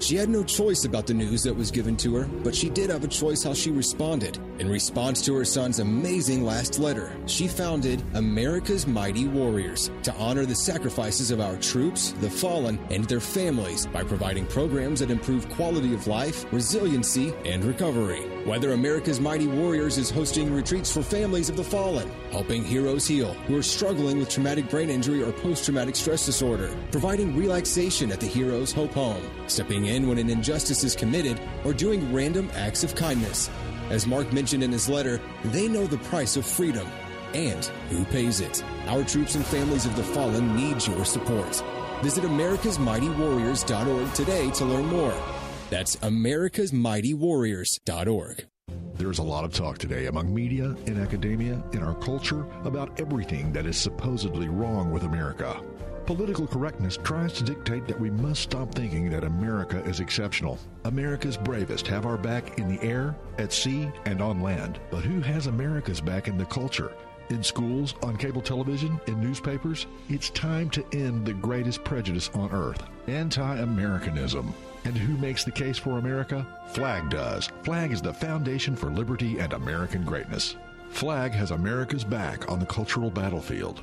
[0.00, 2.90] She had no choice about the news that was given to her, but she did
[2.90, 4.38] have a choice how she responded.
[4.58, 10.44] In response to her son's amazing last letter, she founded America's Mighty Warriors to honor
[10.44, 15.48] the sacrifices of our troops, the fallen, and their families by providing programs that improve
[15.50, 18.33] quality of life, resiliency, and recovery.
[18.44, 23.32] Whether America's Mighty Warriors is hosting retreats for families of the fallen, helping heroes heal
[23.46, 28.20] who are struggling with traumatic brain injury or post traumatic stress disorder, providing relaxation at
[28.20, 32.84] the Heroes Hope Home, stepping in when an injustice is committed, or doing random acts
[32.84, 33.48] of kindness.
[33.88, 36.86] As Mark mentioned in his letter, they know the price of freedom
[37.32, 38.62] and who pays it.
[38.88, 41.62] Our troops and families of the fallen need your support.
[42.02, 45.33] Visit americasmightywarriors.org today to learn more.
[45.74, 48.46] That's americasmightywarriors.org.
[48.94, 53.52] There's a lot of talk today among media, in academia, in our culture about everything
[53.52, 55.60] that is supposedly wrong with America.
[56.06, 60.60] Political correctness tries to dictate that we must stop thinking that America is exceptional.
[60.84, 64.78] America's bravest have our back in the air, at sea, and on land.
[64.92, 66.92] But who has America's back in the culture?
[67.30, 69.88] In schools, on cable television, in newspapers?
[70.08, 74.54] It's time to end the greatest prejudice on earth anti Americanism.
[74.84, 76.46] And who makes the case for America?
[76.68, 77.50] FLAG does.
[77.62, 80.56] FLAG is the foundation for liberty and American greatness.
[80.90, 83.82] FLAG has America's back on the cultural battlefield.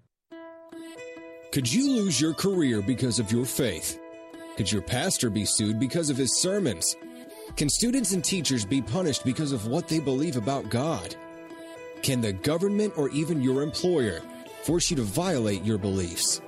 [1.51, 3.99] Could you lose your career because of your faith?
[4.55, 6.95] Could your pastor be sued because of his sermons?
[7.57, 11.13] Can students and teachers be punished because of what they believe about God?
[12.03, 14.21] Can the government or even your employer
[14.63, 16.39] force you to violate your beliefs?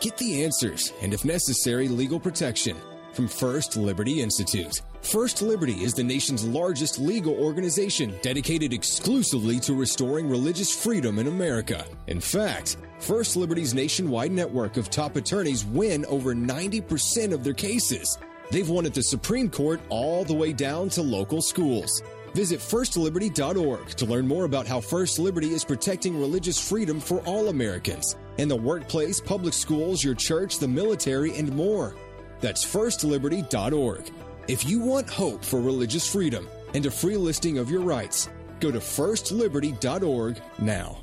[0.00, 2.76] Get the answers and, if necessary, legal protection
[3.12, 4.82] from First Liberty Institute.
[5.04, 11.26] First Liberty is the nation's largest legal organization dedicated exclusively to restoring religious freedom in
[11.26, 11.84] America.
[12.06, 18.16] In fact, First Liberty's nationwide network of top attorneys win over 90% of their cases.
[18.50, 22.02] They've won at the Supreme Court all the way down to local schools.
[22.32, 27.50] Visit firstliberty.org to learn more about how First Liberty is protecting religious freedom for all
[27.50, 31.94] Americans in the workplace, public schools, your church, the military, and more.
[32.40, 34.10] That's firstliberty.org.
[34.46, 38.28] If you want hope for religious freedom and a free listing of your rights,
[38.60, 40.98] go to firstliberty.org now.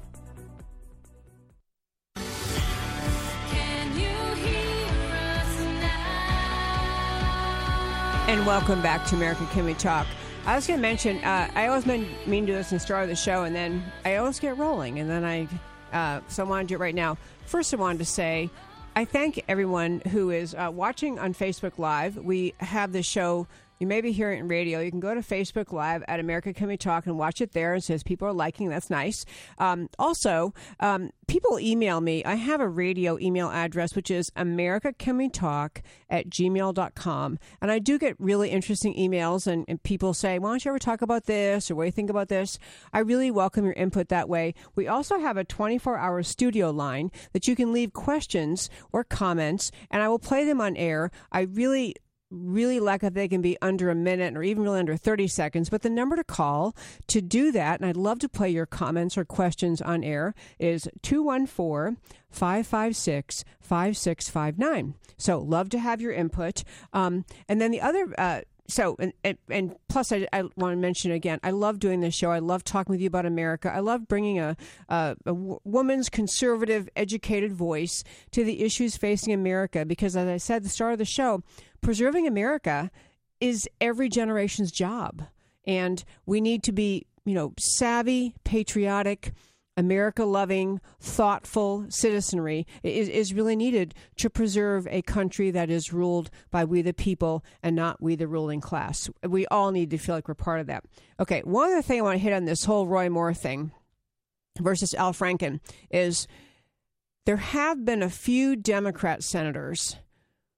[8.28, 10.06] And welcome back to America Can We Talk.
[10.46, 12.80] I was going to mention, uh, I always mean, mean to do this in the
[12.80, 15.48] start of the show, and then I always get rolling, and then I,
[15.92, 17.18] uh, so I want to do it right now.
[17.48, 18.52] First, I wanted to say,
[18.94, 22.18] I thank everyone who is uh, watching on Facebook Live.
[22.18, 23.48] We have the show
[23.82, 24.80] you may be hearing it in radio.
[24.80, 27.74] You can go to Facebook Live at America Can We Talk and watch it there.
[27.74, 28.70] And says people are liking.
[28.70, 29.26] That's nice.
[29.58, 32.24] Um, also, um, people email me.
[32.24, 37.40] I have a radio email address, which is America Can We Talk at gmail.com.
[37.60, 40.78] And I do get really interesting emails, and, and people say, Why don't you ever
[40.78, 42.60] talk about this or what do you think about this?
[42.94, 44.54] I really welcome your input that way.
[44.76, 49.72] We also have a 24 hour studio line that you can leave questions or comments,
[49.90, 51.10] and I will play them on air.
[51.32, 51.96] I really
[52.32, 55.70] really like if they can be under a minute or even really under 30 seconds.
[55.70, 56.76] But the number to call
[57.08, 60.90] to do that, and I'd love to play your comments or questions on air, is
[61.04, 61.98] 214
[62.30, 64.96] 556 5659.
[65.18, 66.64] So, love to have your input.
[66.94, 70.78] Um, and then the other uh, so and, and, and plus I, I, want to
[70.78, 72.32] mention again i love doing this show.
[72.32, 73.72] I love talking with you about america.
[73.74, 74.56] I love bringing a,
[74.90, 80.58] a, a woman's conservative educated voice to the issues facing america because as i said
[80.58, 81.44] at the start of the show
[81.82, 82.92] preserving america
[83.42, 85.24] is every generation's job.
[85.66, 89.34] And we need to be you know savvy patriotic
[89.82, 96.30] America loving, thoughtful citizenry is, is really needed to preserve a country that is ruled
[96.52, 99.10] by we the people and not we the ruling class.
[99.28, 100.86] We all need to feel like we're part of that.
[101.20, 103.72] Okay, one other thing I want to hit on this whole Roy Moore thing
[104.60, 105.60] versus Al Franken
[105.90, 106.28] is
[107.26, 109.96] there have been a few Democrat senators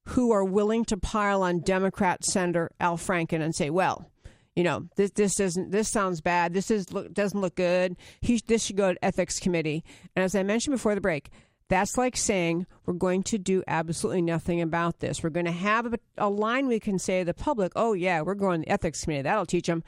[0.07, 4.11] who are willing to pile on Democrat Senator Al Franken and say, well,
[4.55, 6.53] you know this this doesn't this sounds bad.
[6.53, 7.95] This is look doesn't look good.
[8.21, 9.83] He this should go to ethics committee.
[10.15, 11.29] And as i mentioned before the break
[11.69, 15.23] that's like saying we're going to do absolutely nothing about this.
[15.23, 18.21] We're going to have a, a line we can say to the public oh yeah
[18.21, 19.23] we're going to ethics committee.
[19.23, 19.83] That'll teach them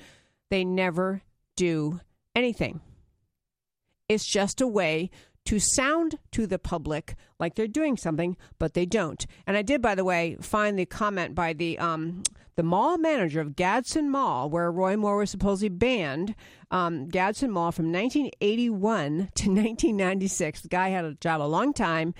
[0.49, 1.21] they never
[1.55, 1.99] do
[2.35, 2.81] anything.
[4.07, 5.09] It's just a way
[5.45, 9.25] to sound to the public like they're doing something, but they don't.
[9.45, 12.23] And I did, by the way, find the comment by the um,
[12.55, 16.35] the mall manager of Gadsden Mall, where Roy Moore was supposedly banned.
[16.71, 20.61] Um, Gadsden Mall from 1981 to 1996.
[20.61, 22.13] The guy had a job a long time.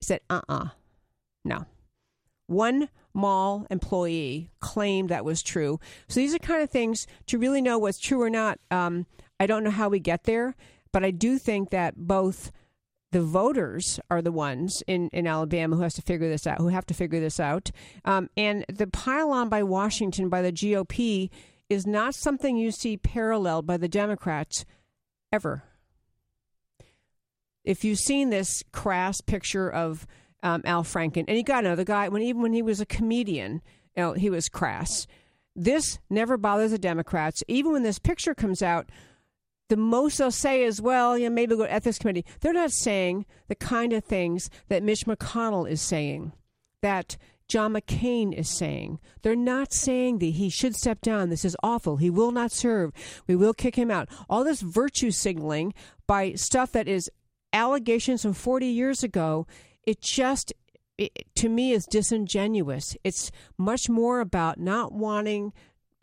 [0.00, 0.68] Said, "Uh, uh-uh, uh
[1.44, 1.66] no."
[2.46, 5.78] One mall employee claimed that was true.
[6.08, 8.58] So these are kind of things to really know what's true or not.
[8.70, 9.06] Um,
[9.40, 10.56] I don't know how we get there,
[10.92, 12.52] but I do think that both
[13.14, 16.66] the voters are the ones in, in Alabama who has to figure this out, who
[16.66, 17.70] have to figure this out.
[18.04, 21.30] Um, and the pile on by Washington by the GOP
[21.70, 24.64] is not something you see paralleled by the Democrats
[25.32, 25.62] ever.
[27.62, 30.08] If you've seen this crass picture of
[30.42, 33.62] um, Al Franken, and you got the guy when even when he was a comedian,
[33.96, 35.06] you know, he was crass.
[35.54, 37.44] This never bothers the Democrats.
[37.46, 38.90] Even when this picture comes out,
[39.68, 42.24] the most they'll say is, well, you know, maybe we'll go to ethics committee.
[42.40, 46.32] They're not saying the kind of things that Mitch McConnell is saying,
[46.82, 47.16] that
[47.48, 49.00] John McCain is saying.
[49.22, 51.28] They're not saying that he should step down.
[51.28, 51.96] This is awful.
[51.96, 52.92] He will not serve.
[53.26, 54.08] We will kick him out.
[54.28, 55.74] All this virtue signaling
[56.06, 57.10] by stuff that is
[57.52, 59.46] allegations from 40 years ago,
[59.84, 60.52] it just
[60.96, 62.96] it, to me is disingenuous.
[63.04, 65.52] It's much more about not wanting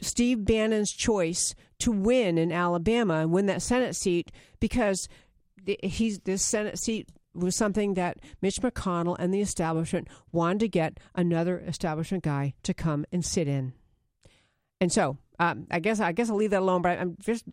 [0.02, 5.08] Steve Bannon's choice to win in Alabama and win that Senate seat because
[5.84, 11.00] he's this Senate seat was something that Mitch McConnell and the establishment wanted to get
[11.16, 13.74] another establishment guy to come and sit in.
[14.80, 16.82] And so, um, I guess I guess I'll leave that alone.
[16.82, 17.46] But I'm just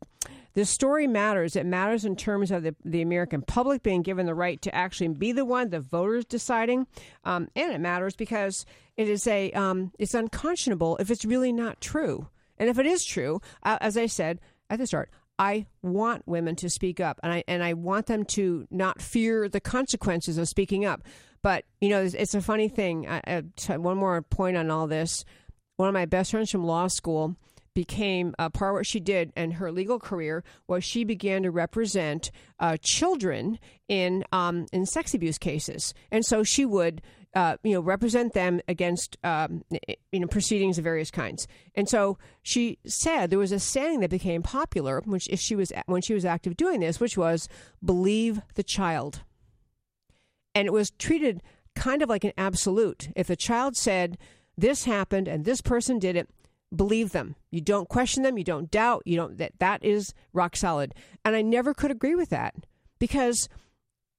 [0.54, 1.56] this story matters.
[1.56, 5.08] It matters in terms of the, the American public being given the right to actually
[5.08, 6.86] be the one, the voters deciding,
[7.24, 8.66] um, and it matters because
[8.96, 12.28] it is a um, it's unconscionable if it's really not true.
[12.58, 14.40] And if it is true, uh, as I said
[14.70, 18.24] at the start, I want women to speak up, and I and I want them
[18.26, 21.02] to not fear the consequences of speaking up.
[21.42, 23.08] But you know, it's, it's a funny thing.
[23.08, 25.24] I, I, one more point on all this.
[25.76, 27.36] One of my best friends from law school
[27.72, 31.50] became uh, part of what she did and her legal career was she began to
[31.52, 37.00] represent uh, children in um, in sex abuse cases, and so she would
[37.34, 39.62] uh, you know, represent them against, um,
[40.12, 41.46] you know, proceedings of various kinds.
[41.74, 45.72] And so she said there was a saying that became popular when she, she was
[45.86, 47.48] when she was active doing this, which was
[47.84, 49.22] "believe the child,"
[50.54, 51.42] and it was treated
[51.74, 53.08] kind of like an absolute.
[53.14, 54.18] If a child said
[54.56, 56.28] this happened and this person did it,
[56.74, 57.36] believe them.
[57.50, 58.38] You don't question them.
[58.38, 59.02] You don't doubt.
[59.06, 60.94] You don't that that is rock solid.
[61.24, 62.54] And I never could agree with that
[62.98, 63.48] because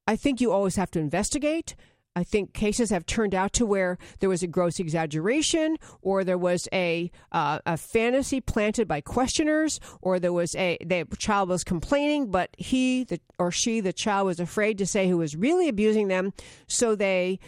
[0.07, 1.75] I think you always have to investigate.
[2.15, 6.37] I think cases have turned out to where there was a gross exaggeration, or there
[6.37, 11.63] was a uh, a fantasy planted by questioners, or there was a the child was
[11.63, 15.69] complaining, but he the, or she the child was afraid to say who was really
[15.69, 16.33] abusing them,
[16.67, 17.39] so they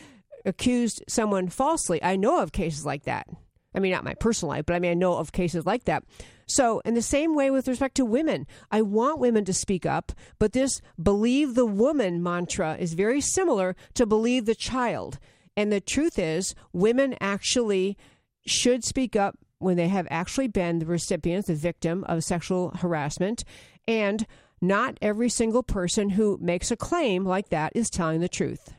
[0.46, 2.02] accused someone falsely.
[2.04, 3.28] I know of cases like that.
[3.74, 6.04] I mean, not my personal life, but I mean, I know of cases like that.
[6.52, 10.12] So, in the same way with respect to women, I want women to speak up,
[10.38, 15.18] but this believe the woman mantra is very similar to believe the child.
[15.56, 17.98] And the truth is, women actually
[18.46, 23.46] should speak up when they have actually been the recipient, the victim of sexual harassment.
[23.88, 24.28] And
[24.60, 28.74] not every single person who makes a claim like that is telling the truth.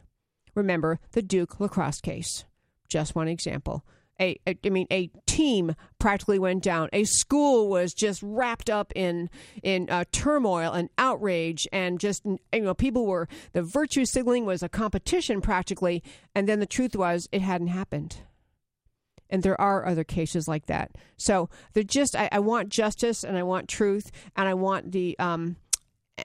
[0.55, 2.45] Remember the Duke lacrosse case.
[2.87, 3.83] Just one example
[4.23, 6.89] a, a I mean a team practically went down.
[6.93, 9.29] A school was just wrapped up in
[9.63, 14.63] in uh, turmoil and outrage, and just you know people were the virtue signaling was
[14.63, 16.03] a competition practically,
[16.35, 18.19] and then the truth was it hadn't happened.
[19.29, 20.91] And there are other cases like that.
[21.17, 25.19] So they're just I, I want justice and I want truth and I want the
[25.19, 25.57] um,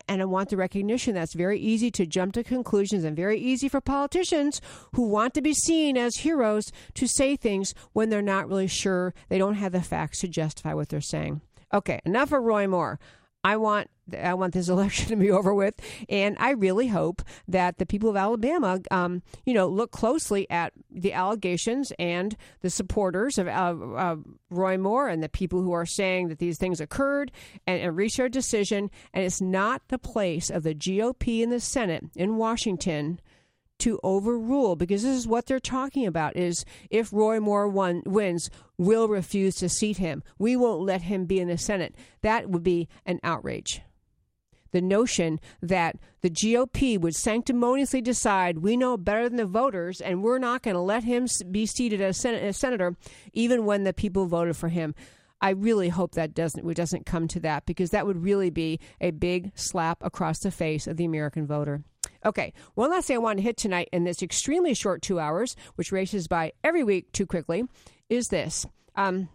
[0.08, 3.70] and I want the recognition that's very easy to jump to conclusions and very easy
[3.70, 4.62] for politicians
[4.94, 9.14] who want to be seen as heroes to say things when they're not really sure
[9.30, 11.42] they don't have the facts to justify what they're saying.
[11.74, 13.00] Okay, enough of Roy Moore.
[13.44, 15.76] I want I want this election to be over with,
[16.10, 20.74] and I really hope that the people of Alabama, um, you know, look closely at
[20.90, 24.16] the allegations and the supporters of uh, uh,
[24.50, 27.32] Roy Moore and the people who are saying that these things occurred,
[27.66, 28.90] and, and reach their decision.
[29.14, 33.20] And it's not the place of the GOP in the Senate in Washington
[33.80, 38.50] to overrule because this is what they're talking about is if Roy Moore won, wins,
[38.78, 40.24] we'll refuse to seat him.
[40.38, 41.96] We won't let him be in the Senate.
[42.22, 43.82] That would be an outrage.
[44.72, 50.22] The notion that the GOP would sanctimoniously decide we know better than the voters and
[50.22, 52.96] we're not going to let him be seated as, sen- as senator
[53.34, 54.94] even when the people voted for him.
[55.40, 59.12] I really hope that doesn't doesn't come to that because that would really be a
[59.12, 61.84] big slap across the face of the American voter.
[62.26, 65.56] Okay, one last thing I want to hit tonight in this extremely short two hours,
[65.76, 67.64] which races by every week too quickly,
[68.10, 68.66] is this.
[68.96, 69.30] Um,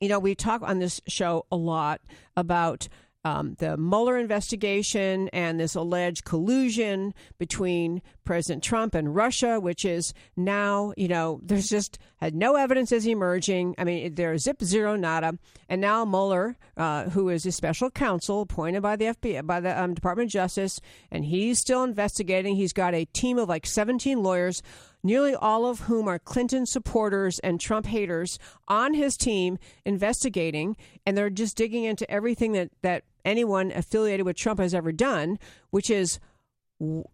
[0.00, 2.00] you know, we talk on this show a lot
[2.36, 2.88] about
[3.24, 10.12] um, the Mueller investigation and this alleged collusion between President Trump and Russia, which is
[10.36, 13.74] now, you know, there's just had no evidence is emerging.
[13.78, 15.38] I mean, there's zip zero nada.
[15.68, 19.80] And now Mueller, uh, who is a special counsel appointed by the FBI, by the
[19.80, 22.56] um, Department of Justice, and he's still investigating.
[22.56, 24.62] He's got a team of like 17 lawyers
[25.04, 31.16] nearly all of whom are Clinton supporters and Trump haters, on his team investigating, and
[31.16, 35.38] they're just digging into everything that, that anyone affiliated with Trump has ever done,
[35.70, 36.18] which is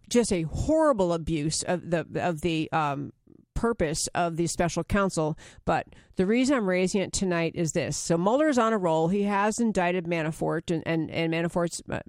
[0.09, 3.13] just a horrible abuse of the of the um,
[3.55, 5.37] purpose of the special counsel.
[5.65, 5.87] But
[6.17, 9.09] the reason I'm raising it tonight is this: so Mueller's on a roll.
[9.09, 12.01] He has indicted Manafort, and and, and Manafort's uh,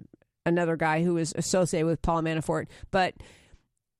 [0.44, 3.14] another guy who is associated with Paul Manafort, but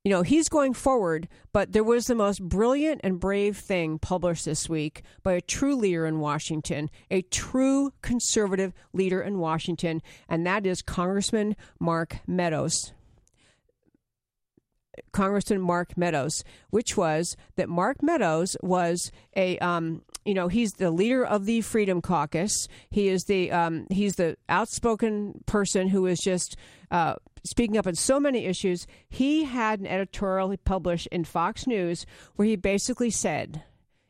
[0.04, 4.44] you know, he's going forward, but there was the most brilliant and brave thing published
[4.44, 10.44] this week by a true leader in Washington, a true conservative leader in Washington, and
[10.44, 12.92] that is Congressman Mark Meadows.
[15.12, 20.90] Congressman Mark Meadows, which was that Mark Meadows was a um, you know he's the
[20.90, 22.68] leader of the Freedom Caucus.
[22.90, 26.56] He is the um, he's the outspoken person who is just
[26.90, 28.86] uh, speaking up on so many issues.
[29.08, 33.62] He had an editorial he published in Fox News where he basically said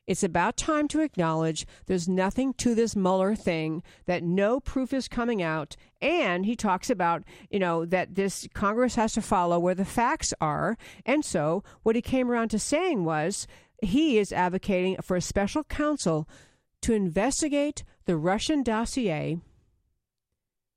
[0.06, 5.06] it's about time to acknowledge there's nothing to this Mueller thing, that no proof is
[5.06, 5.76] coming out.
[6.00, 10.34] And he talks about, you know, that this Congress has to follow where the facts
[10.40, 10.76] are.
[11.06, 13.46] And so what he came around to saying was
[13.80, 16.28] he is advocating for a special counsel
[16.82, 19.38] to investigate the Russian dossier,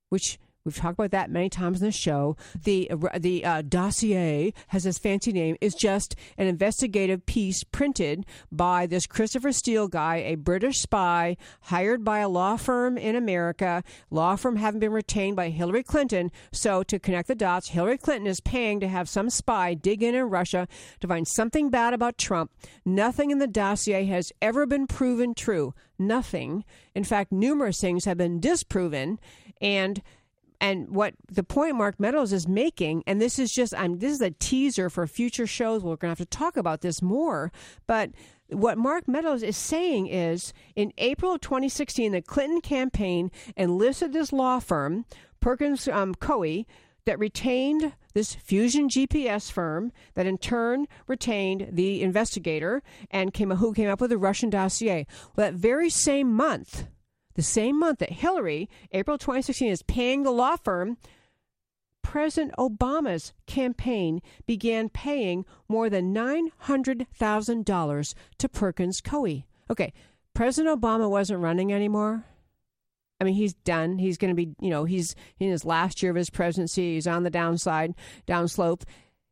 [0.10, 2.38] which We've talked about that many times in the show.
[2.64, 2.90] The
[3.20, 5.58] the uh, dossier has this fancy name.
[5.62, 12.04] is just an investigative piece printed by this Christopher Steele guy, a British spy hired
[12.04, 13.84] by a law firm in America.
[14.10, 16.32] Law firm having been retained by Hillary Clinton.
[16.52, 20.16] So to connect the dots, Hillary Clinton is paying to have some spy dig in
[20.16, 20.68] in Russia
[21.00, 22.50] to find something bad about Trump.
[22.84, 25.76] Nothing in the dossier has ever been proven true.
[26.00, 26.66] Nothing.
[26.96, 29.20] In fact, numerous things have been disproven,
[29.62, 30.02] and
[30.62, 34.22] and what the point Mark Meadows is making, and this is just, I'm this is
[34.22, 35.84] a teaser for future shows.
[35.84, 37.52] We're going to have to talk about this more,
[37.88, 38.12] but
[38.50, 44.32] what Mark Meadows is saying is in April of 2016, the Clinton campaign enlisted this
[44.32, 45.06] law firm,
[45.40, 46.66] Perkins um, Coie,
[47.06, 52.82] that retained this Fusion GPS firm that in turn retained the investigator
[53.12, 55.06] and came who came up with the Russian dossier.
[55.36, 56.88] Well, that very same month,
[57.36, 60.98] the same month that Hillary, April 2016, is paying the law firm,
[62.02, 69.44] President Obama's campaign began paying more than $900,000 to Perkins Coie.
[69.70, 69.92] Okay,
[70.34, 72.26] President Obama wasn't running anymore.
[73.20, 73.98] I mean, he's done.
[73.98, 76.94] He's going to be, you know, he's in his last year of his presidency.
[76.94, 77.96] He's on the downside,
[78.28, 78.84] downslope.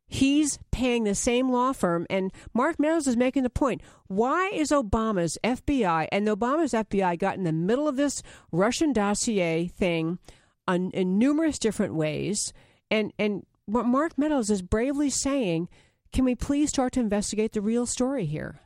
[0.06, 3.80] He's paying the same law firm, and Mark Meadows is making the point.
[4.06, 9.66] Why is Obama's FBI and Obama's FBI got in the middle of this Russian dossier
[9.66, 10.18] thing
[10.68, 12.52] on, in numerous different ways?
[12.90, 15.68] And and what Mark Meadows is bravely saying,
[16.12, 18.60] can we please start to investigate the real story here?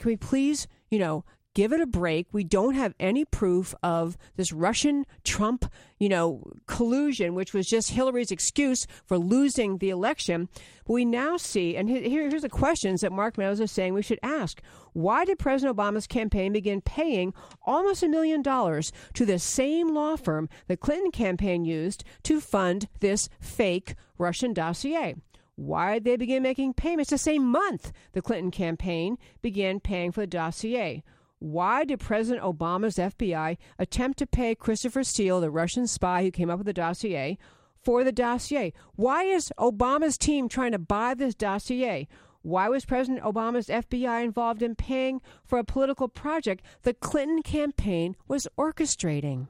[0.00, 1.24] Can we please, you know,
[1.56, 2.26] give it a break.
[2.32, 5.64] We don't have any proof of this Russian Trump,
[5.98, 10.50] you know, collusion, which was just Hillary's excuse for losing the election.
[10.86, 14.18] We now see, and here, here's the questions that Mark Meadows is saying we should
[14.22, 14.60] ask.
[14.92, 17.32] Why did President Obama's campaign begin paying
[17.62, 22.86] almost a million dollars to the same law firm the Clinton campaign used to fund
[23.00, 25.14] this fake Russian dossier?
[25.54, 30.20] Why did they begin making payments the same month the Clinton campaign began paying for
[30.20, 31.02] the dossier?
[31.38, 36.48] Why did President Obama's FBI attempt to pay Christopher Steele, the Russian spy who came
[36.48, 37.36] up with the dossier,
[37.76, 38.72] for the dossier?
[38.94, 42.08] Why is Obama's team trying to buy this dossier?
[42.40, 48.16] Why was President Obama's FBI involved in paying for a political project the Clinton campaign
[48.28, 49.48] was orchestrating?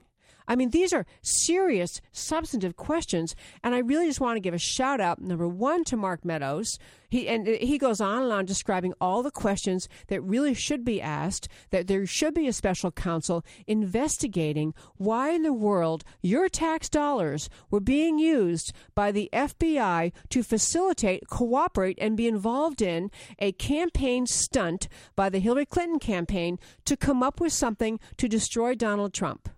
[0.48, 4.58] I mean, these are serious, substantive questions, and I really just want to give a
[4.58, 6.78] shout out, number one, to Mark Meadows.
[7.08, 10.84] He and uh, he goes on and on describing all the questions that really should
[10.84, 11.48] be asked.
[11.70, 17.48] That there should be a special counsel investigating why in the world your tax dollars
[17.70, 24.26] were being used by the FBI to facilitate, cooperate, and be involved in a campaign
[24.26, 29.48] stunt by the Hillary Clinton campaign to come up with something to destroy Donald Trump.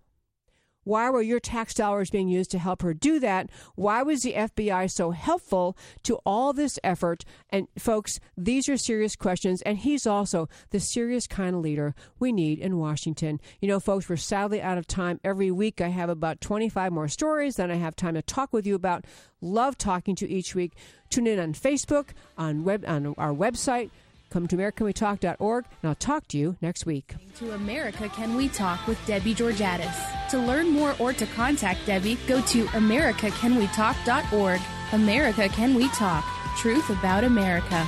[0.89, 3.51] Why were your tax dollars being used to help her do that?
[3.74, 7.26] Why was the FBI so helpful to all this effort?
[7.51, 9.61] And folks, these are serious questions.
[9.61, 13.39] And he's also the serious kind of leader we need in Washington.
[13.61, 15.20] You know, folks, we're sadly out of time.
[15.22, 18.66] Every week I have about 25 more stories than I have time to talk with
[18.66, 19.05] you about.
[19.43, 20.72] Love talking to each week.
[21.11, 23.91] Tune in on Facebook, on web on our website
[24.30, 27.14] Come to AmericaCanWeTalk.org, and I'll talk to you next week.
[27.36, 30.28] To America Can We Talk with Debbie Georgatos.
[30.30, 34.60] To learn more or to contact Debbie, go to AmericaCanWeTalk.org.
[34.92, 36.24] America Can We Talk?
[36.56, 37.86] Truth about America.